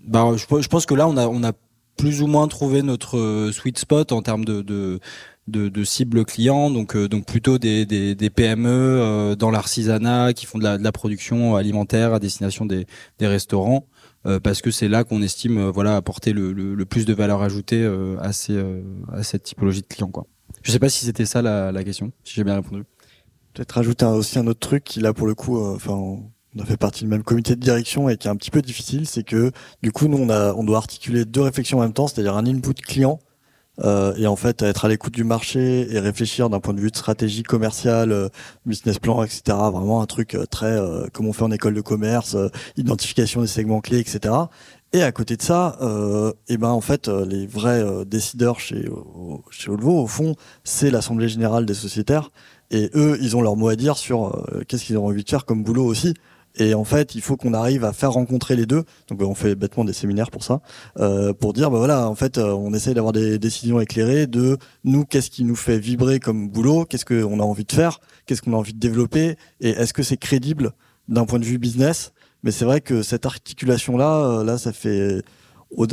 [0.07, 1.53] Bah, je, je pense que là, on a, on a
[1.97, 5.01] plus ou moins trouvé notre euh, sweet spot en termes de, de,
[5.49, 10.32] de, de cible client, donc, euh, donc plutôt des, des, des PME euh, dans l'artisanat
[10.32, 12.86] qui font de la, de la production alimentaire à destination des,
[13.18, 13.86] des restaurants,
[14.26, 17.14] euh, parce que c'est là qu'on estime euh, voilà apporter le, le, le plus de
[17.14, 18.82] valeur ajoutée euh, à, ces, euh,
[19.12, 20.11] à cette typologie de clients.
[20.11, 20.26] Quoi.
[20.62, 22.82] Je sais pas si c'était ça la, la question, si j'ai bien répondu.
[23.55, 26.76] Peut-être rajouter aussi un autre truc qui là pour le coup, enfin, on a fait
[26.76, 29.53] partie du même comité de direction et qui est un petit peu difficile, c'est que
[29.82, 32.47] du coup nous on a, on doit articuler deux réflexions en même temps, c'est-à-dire un
[32.47, 33.20] input client
[33.85, 36.91] euh, et en fait être à l'écoute du marché et réfléchir d'un point de vue
[36.91, 38.29] de stratégie commerciale, euh,
[38.64, 39.43] business plan, etc.
[39.47, 43.43] Vraiment un truc euh, très euh, comme on fait en école de commerce, euh, identification
[43.43, 44.35] des segments clés, etc.
[44.93, 48.89] Et à côté de ça, euh, et ben en fait les vrais décideurs chez
[49.51, 52.31] chez Olvo au fond c'est l'assemblée générale des sociétaires
[52.70, 55.45] et eux ils ont leur mot à dire sur qu'est-ce qu'ils ont envie de faire
[55.45, 56.14] comme boulot aussi.
[56.57, 58.84] Et en fait, il faut qu'on arrive à faire rencontrer les deux.
[59.09, 60.61] Donc, bah, on fait bêtement des séminaires pour ça,
[60.98, 64.57] euh, pour dire, bah voilà, en fait, euh, on essaye d'avoir des décisions éclairées de
[64.84, 68.42] nous, qu'est-ce qui nous fait vibrer comme boulot, qu'est-ce qu'on a envie de faire, qu'est-ce
[68.42, 70.72] qu'on a envie de développer, et est-ce que c'est crédible
[71.09, 72.12] d'un point de vue business.
[72.42, 75.22] Mais c'est vrai que cette articulation-là, euh, là, ça fait.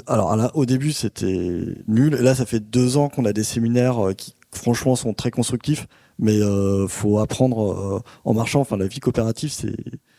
[0.08, 2.14] Alors là, au début, c'était nul.
[2.16, 5.88] Là, ça fait deux ans qu'on a des séminaires euh, qui franchement, sont très constructifs,
[6.20, 8.62] mais euh, faut apprendre euh, en marchant.
[8.62, 9.76] Enfin, la vie coopérative, c'est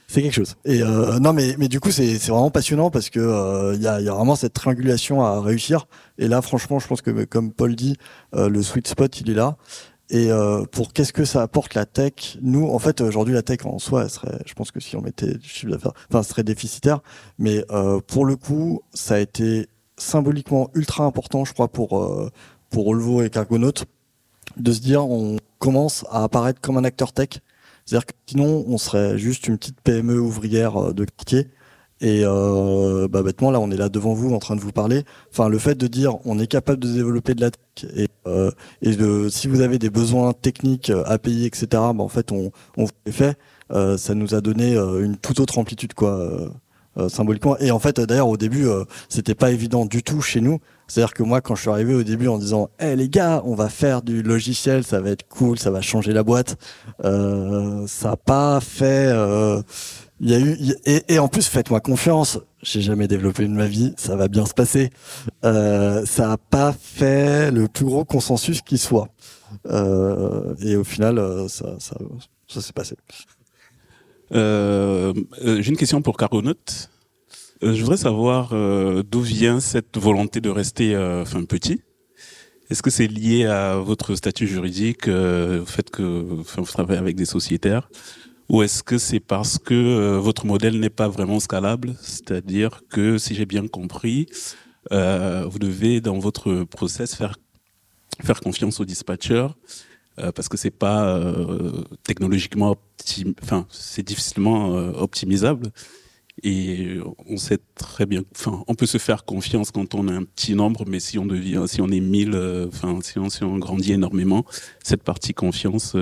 [0.07, 0.57] c'est quelque chose.
[0.65, 3.89] Et euh, non, mais mais du coup, c'est c'est vraiment passionnant parce que il y
[3.89, 5.87] a y a vraiment cette triangulation à réussir.
[6.19, 7.97] Et là, franchement, je pense que comme Paul dit,
[8.33, 9.57] le sweet spot, il est là.
[10.11, 10.29] Et
[10.71, 12.37] pour qu'est-ce que ça apporte la tech?
[12.43, 15.01] Nous, en fait, aujourd'hui, la tech en soi, elle serait, je pense que si on
[15.01, 17.01] mettait du chiffre d'affaires, enfin, serait déficitaire.
[17.39, 17.65] Mais
[18.07, 22.31] pour le coup, ça a été symboliquement ultra important, je crois, pour
[22.71, 23.73] pour Olvo et Cargonaut,
[24.57, 27.41] de se dire on commence à apparaître comme un acteur tech.
[27.85, 31.49] C'est-à-dire que sinon, on serait juste une petite PME ouvrière euh, de quartier.
[32.01, 35.05] Et euh, bah, bêtement, là, on est là devant vous en train de vous parler.
[35.31, 38.51] Enfin, le fait de dire on est capable de développer de la tech et, euh,
[38.83, 42.51] et de, si vous avez des besoins techniques euh, payer, etc., bah, en fait, on,
[42.77, 43.39] on vous les fait.
[43.73, 46.31] Euh, ça nous a donné euh, une toute autre amplitude, quoi.
[47.09, 47.59] Symboliquement.
[47.59, 48.69] Et en fait, d'ailleurs, au début,
[49.09, 50.61] c'était pas évident du tout chez nous.
[50.95, 53.55] C'est-à-dire que moi, quand je suis arrivé au début en disant, hé les gars, on
[53.55, 56.57] va faire du logiciel, ça va être cool, ça va changer la boîte,
[57.05, 59.11] euh, ça a pas fait.
[60.21, 62.39] Il y a eu et, en plus, faites-moi confiance.
[62.63, 64.91] J'ai jamais développé de ma vie, ça va bien se passer.
[65.43, 69.09] ça a pas fait le plus gros consensus qui soit.
[69.69, 71.97] et au final, ça, ça,
[72.47, 72.95] ça s'est passé.
[74.33, 75.13] Euh,
[75.45, 76.55] euh, J'ai une question pour Cargonaut.
[77.65, 81.81] Euh, je voudrais savoir euh, d'où vient cette volonté de rester enfin petit?
[82.71, 87.27] Est-ce que c'est lié à votre statut juridique, au fait que vous travaillez avec des
[87.27, 87.91] sociétaires,
[88.49, 93.35] ou est-ce que c'est parce que votre modèle n'est pas vraiment scalable, c'est-à-dire que si
[93.35, 94.27] j'ai bien compris,
[94.91, 97.37] vous devez dans votre process faire
[98.23, 99.49] faire confiance aux dispatchers
[100.19, 102.77] euh, parce que c'est pas euh, technologiquement
[103.43, 105.73] enfin c'est difficilement euh, optimisable
[106.43, 110.25] et on sait très bien enfin on peut se faire confiance quand on a un
[110.25, 112.35] petit nombre mais si on devient si on est mille
[112.67, 114.45] enfin si, on, grandit énormément
[114.83, 115.95] cette partie confiance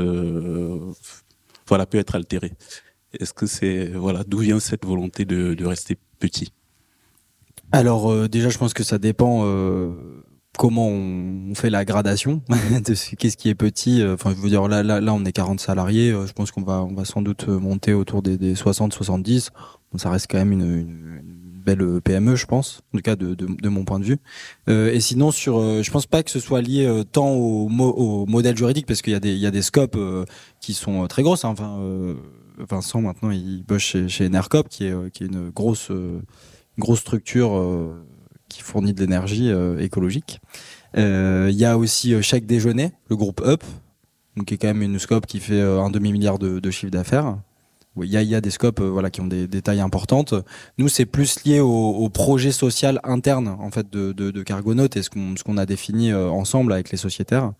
[1.67, 2.53] voilà peut être altérée.
[3.19, 6.53] Est-ce que c'est voilà d'où vient cette volonté de, rester petit?
[7.73, 9.45] Alors déjà je pense que ça dépend
[10.59, 14.03] comment on fait la gradation de qu'est-ce qui est petit.
[14.03, 16.11] Euh, enfin je veux dire là on est 40 salariés.
[16.11, 19.51] Euh, je pense qu'on va on va sans doute monter autour des, des 60 70
[19.97, 21.21] ça reste quand même une,
[21.65, 24.19] belle PME je pense en tout cas de, mon point de vue
[24.69, 27.69] euh, et sinon sur euh, je pense pas que ce soit lié euh, tant au,
[28.27, 29.97] modèle juridique parce qu'il y a des scopes
[30.59, 31.51] qui sont très grosses hein.
[31.51, 31.79] enfin
[32.59, 35.93] Vincent maintenant il bosse chez, chez Enercop qui est une grosse
[36.79, 37.53] grosse structure
[38.53, 40.41] qui fournit de l'énergie euh, écologique.
[40.97, 43.65] Euh, il y a aussi euh, chaque déjeuner, le groupe Up,
[44.47, 47.37] qui est quand même une scope qui fait un demi milliard de, de chiffre d'affaires.
[48.01, 50.35] Il y, a, y a des scopes voilà qui ont des, tailles importantes.
[50.79, 55.03] Nous, c'est plus lié au, au, projet social interne en fait de, de, Cargonaut et
[55.03, 57.53] ce qu'on qu'on a défini ensemble avec les sociétaires.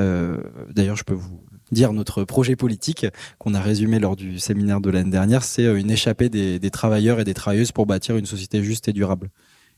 [0.00, 0.38] Euh,
[0.70, 3.06] D'ailleurs, je peux vous dire notre projet politique
[3.38, 7.24] qu'on a résumé lors du séminaire de l'année dernière, c'est une échappée des, travailleurs et
[7.24, 9.28] des travailleuses pour bâtir une société juste et durable.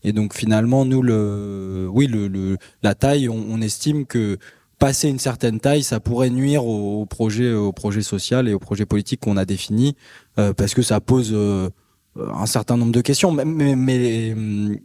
[0.03, 4.39] Et donc finalement, nous, le, oui, le, la taille, on, estime que
[4.81, 8.87] passer une certaine taille, ça pourrait nuire au, projet, au projet social et au projet
[8.87, 9.95] politique qu'on a défini,
[10.39, 11.69] euh, parce que ça pose euh,
[12.17, 14.35] un certain nombre de questions, mais, mais,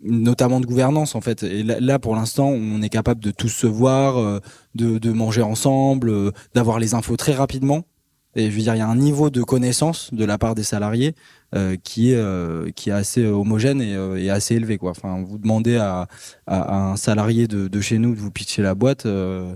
[0.03, 1.43] notamment de gouvernance en fait.
[1.43, 4.39] Et là, pour l'instant, on est capable de tous se voir, euh,
[4.75, 7.85] de, manger ensemble, euh, d'avoir les infos très rapidement.
[8.35, 10.63] Et je veux dire, il y a un niveau de connaissance de la part des
[10.63, 11.15] salariés
[11.55, 14.91] euh, qui est euh, qui est assez homogène et, euh, assez élevé quoi.
[14.91, 16.07] Enfin, vous demandez à,
[16.47, 19.55] un salarié de, de, chez nous de vous pitcher la boîte, euh,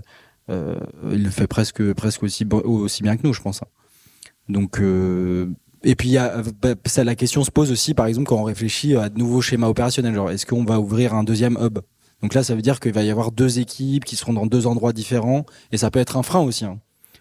[0.50, 3.62] il le fait presque presque aussi bien que nous, je pense.
[3.62, 3.66] Hein.
[4.48, 4.80] Donc
[5.82, 6.16] et puis
[6.60, 6.74] bah,
[7.04, 10.14] la question se pose aussi par exemple quand on réfléchit à de nouveaux schémas opérationnels.
[10.14, 11.78] Genre, est-ce qu'on va ouvrir un deuxième hub?
[12.22, 14.66] Donc là, ça veut dire qu'il va y avoir deux équipes qui seront dans deux
[14.66, 16.64] endroits différents et ça peut être un frein aussi.
[16.64, 16.80] Hein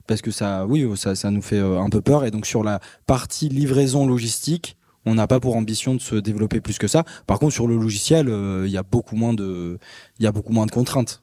[0.10, 2.26] parce que ça, oui, ça, nous fait euh, un peu peur.
[2.26, 4.76] Et donc sur la partie livraison logistique,
[5.06, 7.04] on n'a pas pour ambition de se développer plus que ça.
[7.28, 9.78] Par contre, sur le logiciel, euh, il y a beaucoup moins de,
[10.20, 11.22] il y a beaucoup moins de contraintes.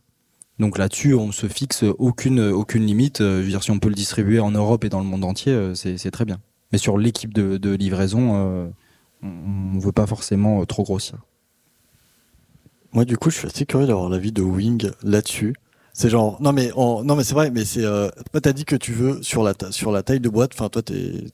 [0.58, 3.20] Donc là-dessus, on se fixe aucune aucune limite.
[3.20, 5.24] Euh, je veux dire, si on peut le distribuer en Europe et dans le monde
[5.24, 6.38] entier, c'est très bien.
[6.72, 8.72] Mais sur l'équipe de, livraison,
[9.22, 11.18] on ne veut pas forcément trop grossir.
[12.92, 15.54] Moi, du coup, je suis assez curieux d'avoir l'avis de Wing là-dessus.
[15.96, 18.76] C'est genre non mais non mais c'est vrai mais c'est euh, toi t'as dit que
[18.76, 21.24] tu veux sur la sur la taille de boîte enfin toi t'es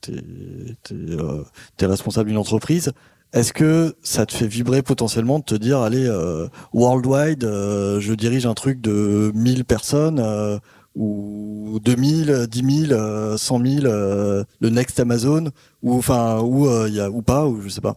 [0.93, 1.43] euh,
[1.77, 2.93] t'es responsable d'une entreprise
[3.33, 8.13] est-ce que ça te fait vibrer potentiellement de te dire allez euh, worldwide euh, je
[8.15, 10.59] dirige un truc de 1000 personnes euh,
[10.95, 15.51] ou 2000 10 000 100 000 le next Amazon
[15.83, 17.97] ou enfin ou il y a ou pas ou je sais pas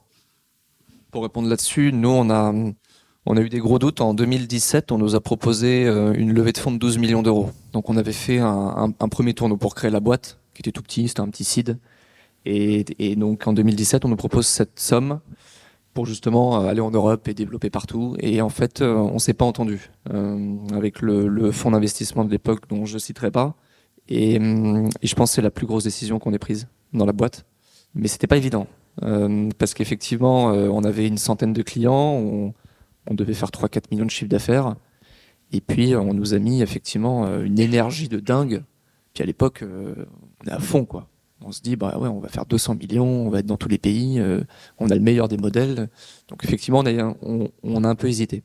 [1.11, 2.53] pour répondre là-dessus nous on a
[3.27, 4.01] On a eu des gros doutes.
[4.01, 7.49] En 2017, on nous a proposé euh, une levée de fonds de 12 millions d'euros.
[7.73, 10.83] Donc on avait fait un, un, premier tournoi pour créer la boîte, qui était tout
[10.83, 11.79] petit, c'était un petit seed.
[12.45, 15.19] Et, et, donc en 2017, on nous propose cette somme
[15.93, 18.15] pour justement euh, aller en Europe et développer partout.
[18.19, 22.29] Et en fait, euh, on s'est pas entendu euh, avec le, le fonds d'investissement de
[22.29, 23.55] l'époque, dont je citerai pas.
[24.07, 27.05] Et, hum, et, je pense que c'est la plus grosse décision qu'on ait prise dans
[27.05, 27.45] la boîte.
[27.95, 28.67] Mais c'était pas évident
[29.03, 32.53] euh, parce qu'effectivement, euh, on avait une centaine de clients, on,
[33.07, 34.75] on devait faire 3-4 millions de chiffres d'affaires.
[35.51, 38.63] Et puis, on nous a mis effectivement une énergie de dingue.
[39.13, 41.07] Puis à l'époque, on est à fond, quoi
[41.41, 43.67] on se dit bah ouais on va faire 200 millions on va être dans tous
[43.67, 44.41] les pays euh,
[44.79, 45.89] on a le meilleur des modèles.
[46.27, 48.43] Donc effectivement on a, on, on a un peu hésité.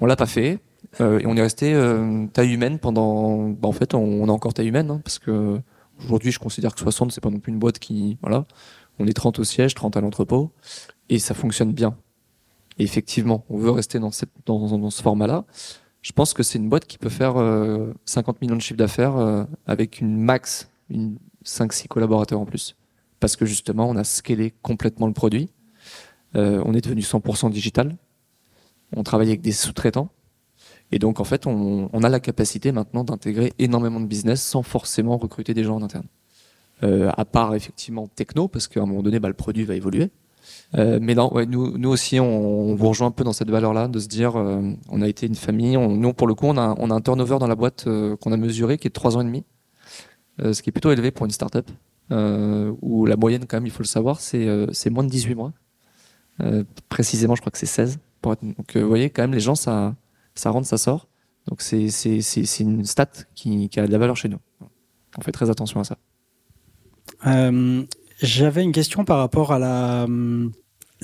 [0.00, 0.58] On l'a pas fait
[1.00, 4.32] euh, et on est resté euh, taille humaine pendant bah, en fait on, on, a
[4.32, 5.60] encore taille humaine hein, parce que
[6.04, 8.46] aujourd'hui je considère que 60 c'est pas non plus une boîte qui voilà.
[8.98, 10.50] On est 30 au siège 30 à l'entrepôt
[11.08, 11.96] et ça fonctionne bien.
[12.78, 15.44] Et effectivement on veut rester dans, cette, dans, ce format là
[16.02, 17.34] je pense que c'est une boîte qui peut faire
[18.06, 22.76] 50 millions de chiffre d'affaires avec une max une 5-6 collaborateurs en plus.
[23.20, 25.50] Parce que justement, on a scalé complètement le produit.
[26.36, 27.96] Euh, on est devenu 100% digital.
[28.96, 30.08] On travaille avec des sous-traitants.
[30.92, 35.16] Et donc, en fait, on, a la capacité maintenant d'intégrer énormément de business sans forcément
[35.18, 36.06] recruter des gens en interne.
[36.82, 40.10] Euh, à part effectivement techno, parce qu'à un moment donné, bah, le produit va évoluer.
[40.74, 43.86] Euh, mais non, nous, nous aussi, on, on, vous rejoint un peu dans cette valeur-là,
[43.86, 45.76] de se dire, euh, on a été une famille.
[45.76, 47.84] On, nous, pour le coup, on a, on a un turnover dans la boîte
[48.20, 49.44] qu'on a mesuré qui est de 3 ans et demi.
[50.42, 51.70] Euh, ce qui est plutôt élevé pour une startup,
[52.12, 55.34] euh, où la moyenne, quand même, il faut le savoir, c'est euh, moins de 18
[55.34, 55.52] mois.
[56.88, 57.98] précisément, je crois que c'est 16.
[58.22, 58.42] Pour être...
[58.42, 59.94] Donc, vous voyez, quand même, les gens, ça,
[60.34, 61.08] ça rentre, ça sort.
[61.46, 61.88] Donc, c'est
[62.60, 64.38] une stat qui, a de la valeur chez nous.
[65.18, 65.98] On fait très attention à ça.
[68.22, 70.06] J'avais une question par rapport à la,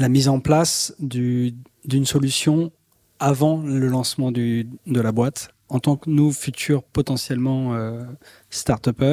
[0.09, 2.73] mise en place d'une solution
[3.19, 8.05] avant le lancement de la boîte en tant que nous, futurs potentiellement euh,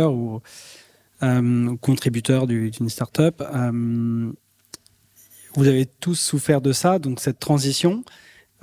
[0.09, 0.41] ou
[1.21, 4.31] euh, contributeurs d'une start-up, euh,
[5.55, 8.03] vous avez tous souffert de ça, donc cette transition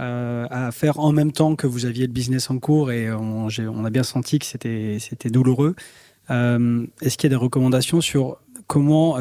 [0.01, 3.47] euh, à faire en même temps que vous aviez le business en cours et on,
[3.47, 5.75] on a bien senti que c'était douloureux.
[6.29, 9.19] Est-ce qu'il y a des recommandations sur comment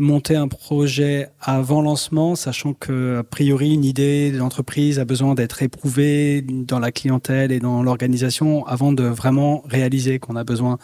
[0.00, 5.62] monter un projet avant lancement, sachant que a priori une idée d'entreprise a besoin d'être
[5.62, 10.78] éprouvée dans la clientèle et dans l'organisation avant de vraiment réaliser qu'on a besoin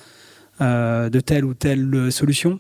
[0.61, 2.59] euh, de telle ou telle solution.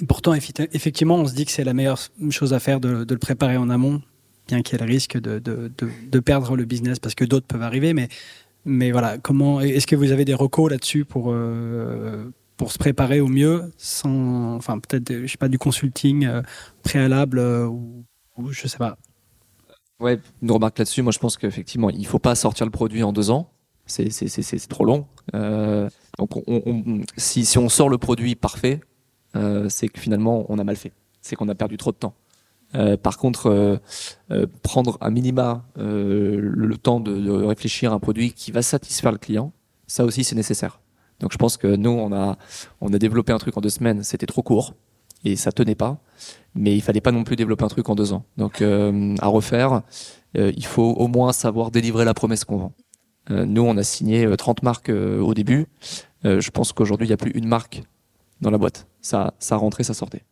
[0.00, 2.00] Et pourtant, effectivement, on se dit que c'est la meilleure
[2.30, 4.02] chose à faire de, le préparer en amont,
[4.48, 7.94] bien qu'il y ait le risque de, perdre le business parce que d'autres peuvent arriver.
[7.94, 8.08] Mais,
[8.64, 12.24] mais voilà, comment est-ce que vous avez des recos là-dessus pour euh,
[12.60, 16.42] pour se préparer au mieux, sans, enfin peut-être, je sais pas, du consulting euh,
[16.82, 18.04] préalable euh, ou,
[18.50, 18.98] je sais pas.
[19.98, 21.00] Ouais, une remarque là-dessus.
[21.00, 23.50] Moi, je pense qu'effectivement, il faut pas sortir le produit en deux ans.
[23.86, 24.10] C'est
[24.68, 25.06] trop long.
[25.34, 25.88] Euh,
[26.18, 28.80] donc, on, si, si on sort le produit parfait,
[29.70, 30.92] c'est que finalement, on a mal fait.
[31.22, 32.14] C'est qu'on a perdu trop de temps.
[33.02, 33.80] Par contre,
[34.62, 39.54] prendre un minima le temps de réfléchir à un produit qui va satisfaire le client,
[39.86, 40.79] ça aussi, c'est nécessaire.
[41.20, 42.36] Donc je pense que nous, on a,
[42.98, 44.74] développé un truc en deux semaines, c'était trop court
[45.24, 45.98] et ça tenait pas.
[46.54, 48.24] Mais il fallait pas non plus développer un truc en deux ans.
[48.36, 49.82] Donc euh, à refaire,
[50.36, 52.72] euh, il faut au moins savoir délivrer la promesse qu'on vend.
[53.30, 55.66] Euh, nous, on a signé 30 marques au début.
[56.24, 57.82] Je pense qu'aujourd'hui, il n'y a plus une marque
[58.40, 58.86] dans la boîte.
[59.00, 60.24] Ça, ça rentrait, ça sortait.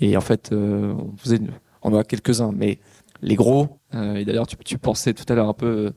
[0.00, 1.40] Et en fait, on faisait,
[1.82, 2.80] en a quelques-uns, mais
[3.20, 3.78] les gros.
[3.94, 5.92] et d'ailleurs, tu, tu pensais tout à l'heure un peu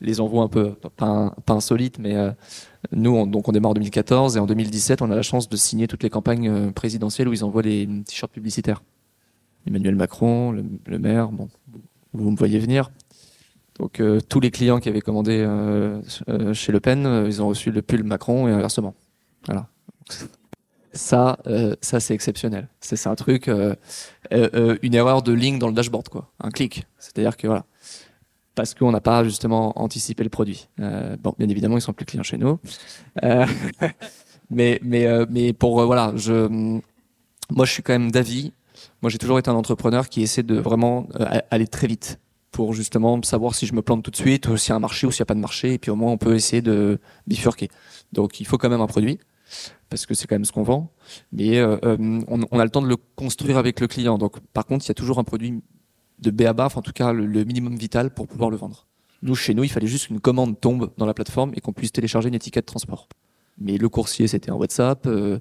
[0.00, 2.30] les envois un peu pas, insolites, mais euh,
[2.92, 5.56] nous, on, donc on démarre en 2014 et en 2017, on a la chance de
[5.56, 8.82] signer toutes les campagnes euh, présidentielles où ils envoient les t-shirts publicitaires.
[9.66, 11.48] Emmanuel Macron, le, maire, bon,
[12.12, 12.90] vous me voyez venir.
[13.78, 15.46] Donc euh, tous les clients qui avaient commandé
[16.52, 18.94] chez Le Pen, ils ont reçu le pull Macron et inversement.
[19.46, 19.68] Voilà.
[20.92, 21.38] Ça,
[21.82, 22.68] ça c'est exceptionnel.
[22.80, 23.50] C'est un truc,
[24.30, 26.32] une erreur de ligne dans le dashboard, quoi.
[26.40, 26.86] Un clic.
[26.98, 27.66] C'est-à-dire que voilà
[28.58, 30.66] parce qu'on n'a pas justement anticipé le produit.
[30.80, 32.58] Euh, bon, bien évidemment, ils sont plus clients chez nous,
[33.22, 33.46] euh,
[34.50, 36.48] mais mais euh, mais pour voilà, je
[37.50, 38.52] moi je suis quand même d'avis.
[39.00, 41.06] Moi, j'ai toujours été un entrepreneur qui essaie de vraiment
[41.52, 42.18] aller très vite
[42.50, 45.06] pour justement savoir si je me plante tout de suite, s'il y a un marché
[45.06, 46.98] ou s'il n'y a pas de marché, et puis au moins on peut essayer de
[47.28, 47.68] bifurquer.
[48.12, 49.20] Donc il faut quand même un produit
[49.88, 50.90] parce que c'est quand même ce qu'on vend,
[51.30, 54.18] mais on, on a le temps de le construire avec le client.
[54.18, 55.62] Donc par contre, il y a toujours un produit
[56.20, 58.86] de B à bas, enfin, en tout cas le, minimum vital pour pouvoir le vendre.
[59.22, 61.92] Nous, chez nous, il fallait juste qu'une commande tombe dans la plateforme et qu'on puisse
[61.92, 63.08] télécharger une étiquette de transport.
[63.60, 65.06] Mais le coursier, c'était un WhatsApp.
[65.06, 65.40] euh,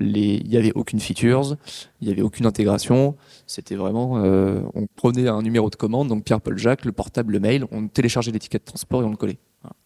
[0.00, 1.56] Il n'y avait aucune features,
[2.00, 3.16] il n'y avait aucune intégration.
[3.48, 7.40] C'était vraiment, euh, on prenait un numéro de commande, donc Pierre-Paul Jacques, le portable, le
[7.40, 9.38] mail, on téléchargeait l'étiquette de transport et on le collait.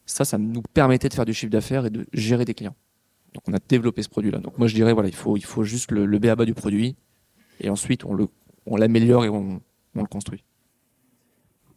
[0.04, 2.74] Ça, ça nous permettait de faire du chiffre d'affaires et de gérer des clients.
[3.34, 4.38] Donc on a développé ce produit-là.
[4.38, 6.96] Donc moi je dirais voilà, il faut, il faut juste le, le BABA du produit
[7.60, 8.26] et ensuite on le,
[8.66, 9.60] on l'améliore et on,
[9.94, 10.44] on le construit.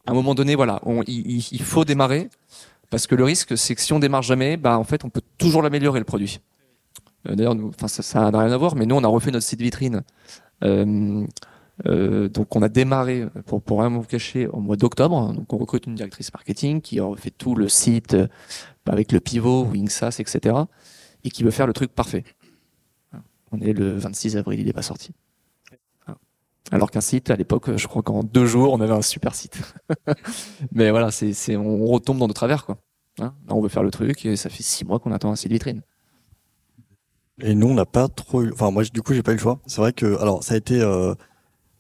[0.05, 2.29] À un moment donné, voilà, il, faut démarrer
[2.89, 5.21] parce que le risque, c'est que si on démarre jamais, bah en fait, on peut
[5.37, 6.41] toujours l'améliorer le produit.
[7.27, 7.55] Euh, D'ailleurs,
[7.87, 10.03] ça, n'a rien à voir, mais nous, on a refait notre site vitrine.
[10.63, 11.25] Euh,
[11.87, 15.33] euh, donc, on a démarré pour pour rien vous cacher au mois d'octobre.
[15.33, 18.15] Donc, on recrute une directrice marketing qui a refait tout le site
[18.85, 20.55] avec le pivot, Wingsas, etc.
[21.23, 22.25] Et qui veut faire le truc parfait.
[23.51, 25.13] On est le 26 avril, il n'est pas sorti.
[26.71, 29.61] Alors qu'un site, à l'époque, je crois qu'en deux jours, on avait un super site.
[30.71, 32.77] Mais voilà, c'est, on retombe dans nos travers, quoi.
[33.19, 33.33] Hein?
[33.49, 35.81] On veut faire le truc et ça fait six mois qu'on attend un site vitrine.
[37.41, 38.51] Et nous, on n'a pas trop eu.
[38.53, 39.59] Enfin, moi, du coup, j'ai pas eu le choix.
[39.65, 41.13] C'est vrai que, alors, ça a été euh,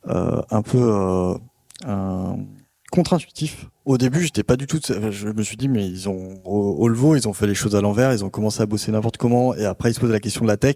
[0.07, 1.37] euh, un peu euh,
[1.85, 2.37] un
[2.93, 3.69] contre-intuitif.
[3.85, 4.79] Au début, j'étais pas du tout.
[4.87, 7.75] Je me suis dit, mais ils ont au, au Levo, ils ont fait les choses
[7.75, 8.13] à l'envers.
[8.13, 9.55] Ils ont commencé à bosser n'importe comment.
[9.55, 10.75] Et après, ils se posent la question de la tech.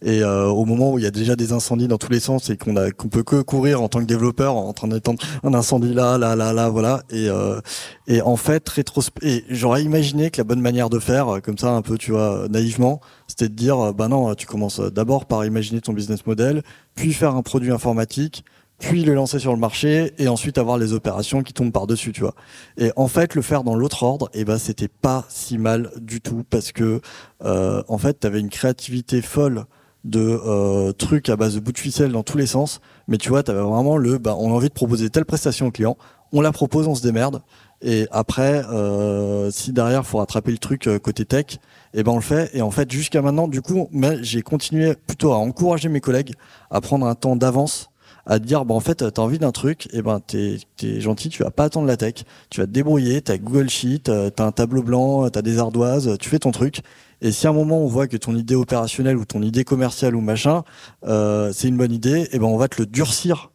[0.00, 2.50] Et euh, au moment où il y a déjà des incendies dans tous les sens
[2.50, 5.54] et qu'on a qu'on peut que courir en tant que développeur en train d'attendre un
[5.54, 7.02] incendie là, là, là, là, voilà.
[7.10, 7.60] Et euh,
[8.06, 9.18] et en fait, rétrospe...
[9.22, 12.12] et j'aurais imaginé que la bonne manière de faire, euh, comme ça, un peu, tu
[12.12, 16.24] vois, naïvement, c'était de dire, euh, bah non, tu commences d'abord par imaginer ton business
[16.26, 16.62] model,
[16.94, 18.44] puis faire un produit informatique,
[18.78, 22.20] puis le lancer sur le marché, et ensuite avoir les opérations qui tombent par-dessus, tu
[22.20, 22.34] vois.
[22.76, 26.20] Et en fait, le faire dans l'autre ordre, et ben, c'était pas si mal du
[26.20, 27.00] tout, parce que,
[27.44, 29.64] euh, en fait, t'avais une créativité folle
[30.04, 33.28] de euh, trucs à base de bout de ficelle dans tous les sens, mais tu
[33.28, 35.96] vois, t'avais vraiment le, bah, on a envie de proposer telle prestation au client,
[36.32, 37.42] on la propose, on se démerde,
[37.82, 41.58] et après, euh, si derrière faut rattraper le truc euh, côté tech,
[41.92, 42.50] et ben on le fait.
[42.54, 43.88] Et en fait, jusqu'à maintenant, du coup,
[44.22, 46.34] j'ai continué plutôt à encourager mes collègues
[46.70, 47.90] à prendre un temps d'avance,
[48.26, 51.42] à dire, bon en fait, t'as envie d'un truc, et ben t'es es gentil, tu
[51.42, 54.52] vas pas attendre la tech, tu vas te débrouiller, t'as Google Sheet, euh, t'as un
[54.52, 56.80] tableau blanc, t'as des ardoises, tu fais ton truc.
[57.22, 60.16] Et si à un moment on voit que ton idée opérationnelle ou ton idée commerciale
[60.16, 60.64] ou machin,
[61.06, 63.52] euh, c'est une bonne idée, et ben on va te le durcir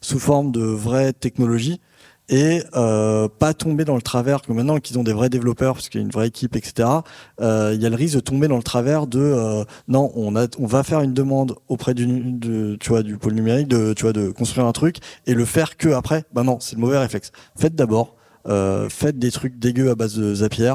[0.00, 1.80] sous forme de vraie technologie
[2.28, 5.88] et euh, pas tomber dans le travers que maintenant qu'ils ont des vrais développeurs parce
[5.88, 6.88] qu'il y a une vraie équipe etc
[7.40, 10.66] euh, il y a le risque de tomber dans le travers de euh, non on
[10.66, 14.66] va faire une demande auprès du de, tu du pôle numérique de tu de construire
[14.66, 16.24] un truc et le faire que après.
[16.32, 17.32] Ben non c'est le mauvais réflexe.
[17.56, 18.16] Faites d'abord
[18.46, 20.74] euh, faites des trucs dégueux à base de Zapier.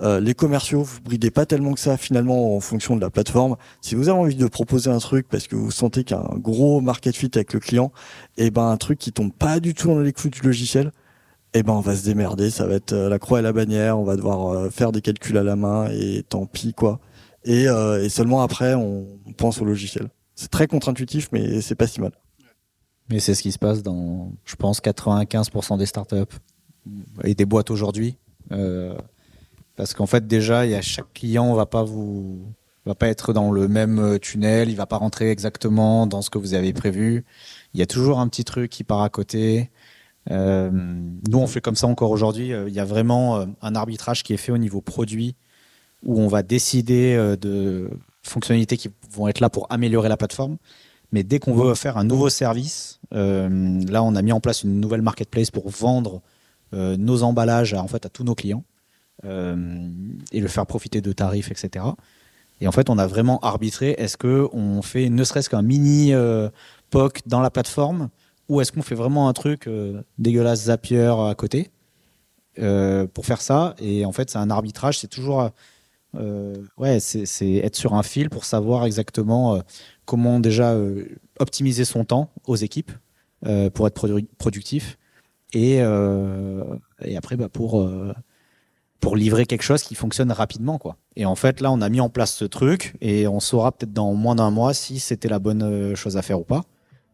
[0.00, 3.56] Euh, les commerciaux, vous bridez pas tellement que ça finalement en fonction de la plateforme.
[3.82, 6.22] Si vous avez envie de proposer un truc parce que vous sentez qu'il y a
[6.22, 7.92] un gros market fit avec le client,
[8.36, 10.92] et ben un truc qui tombe pas du tout dans les clous du logiciel,
[11.54, 12.50] et ben on va se démerder.
[12.50, 13.98] Ça va être euh, la croix et la bannière.
[13.98, 17.00] On va devoir euh, faire des calculs à la main et tant pis quoi.
[17.44, 19.06] Et, euh, et seulement après on
[19.36, 20.08] pense au logiciel.
[20.34, 22.12] C'est très contre-intuitif, mais c'est pas si mal.
[23.10, 26.36] Mais c'est ce qui se passe dans, je pense, 95% des startups
[27.24, 28.16] et des boîtes aujourd'hui.
[28.52, 28.94] Euh,
[29.76, 31.68] parce qu'en fait, déjà, y a chaque client va
[32.86, 36.38] va pas être dans le même tunnel, il va pas rentrer exactement dans ce que
[36.38, 37.24] vous avez prévu.
[37.74, 39.70] Il y a toujours un petit truc qui part à côté.
[40.30, 42.52] Euh, nous, on fait comme ça encore aujourd'hui.
[42.52, 45.34] Euh, Il y a vraiment euh, un arbitrage qui est fait au niveau produit
[46.04, 47.90] où on va décider euh, de
[48.22, 50.56] fonctionnalités qui vont être là pour améliorer la plateforme.
[51.12, 54.62] Mais dès qu'on veut faire un nouveau service, euh, là, on a mis en place
[54.62, 56.20] une nouvelle marketplace pour vendre euh,
[56.72, 58.64] nos emballages à, en fait, à tous nos clients
[59.24, 59.88] euh,
[60.32, 61.84] et le faire profiter de tarifs, etc.
[62.60, 66.48] Et en fait, on a vraiment arbitré est-ce qu'on fait ne serait-ce qu'un mini euh,
[66.90, 68.08] POC dans la plateforme
[68.48, 71.70] ou est-ce qu'on fait vraiment un truc euh, dégueulasse Zapier à côté
[72.58, 75.50] euh, pour faire ça Et en fait, c'est un arbitrage, c'est toujours.
[76.16, 79.60] euh, ouais, c'est être sur un fil pour savoir exactement euh,
[80.04, 81.06] comment déjà euh,
[81.38, 82.92] optimiser son temps aux équipes
[83.46, 84.98] euh, pour être produ- productif
[85.52, 86.64] et, euh,
[87.04, 88.14] et après bah, pour, euh,
[89.00, 90.78] pour livrer quelque chose qui fonctionne rapidement.
[90.78, 90.96] Quoi.
[91.16, 93.92] Et en fait, là, on a mis en place ce truc et on saura peut-être
[93.92, 96.62] dans moins d'un mois si c'était la bonne euh, chose à faire ou pas.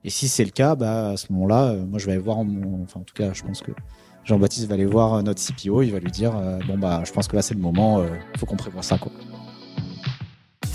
[0.06, 2.44] Et si c'est le cas, bah, à ce moment-là, euh, moi, je vais aller voir,
[2.44, 2.84] mon...
[2.84, 3.72] enfin, en tout cas, je pense que
[4.24, 7.10] Jean-Baptiste va aller voir euh, notre CPO, il va lui dire, euh, bon, bah, je
[7.10, 8.98] pense que là, c'est le moment, il faut qu'on prévoie ça.
[8.98, 9.10] Quoi.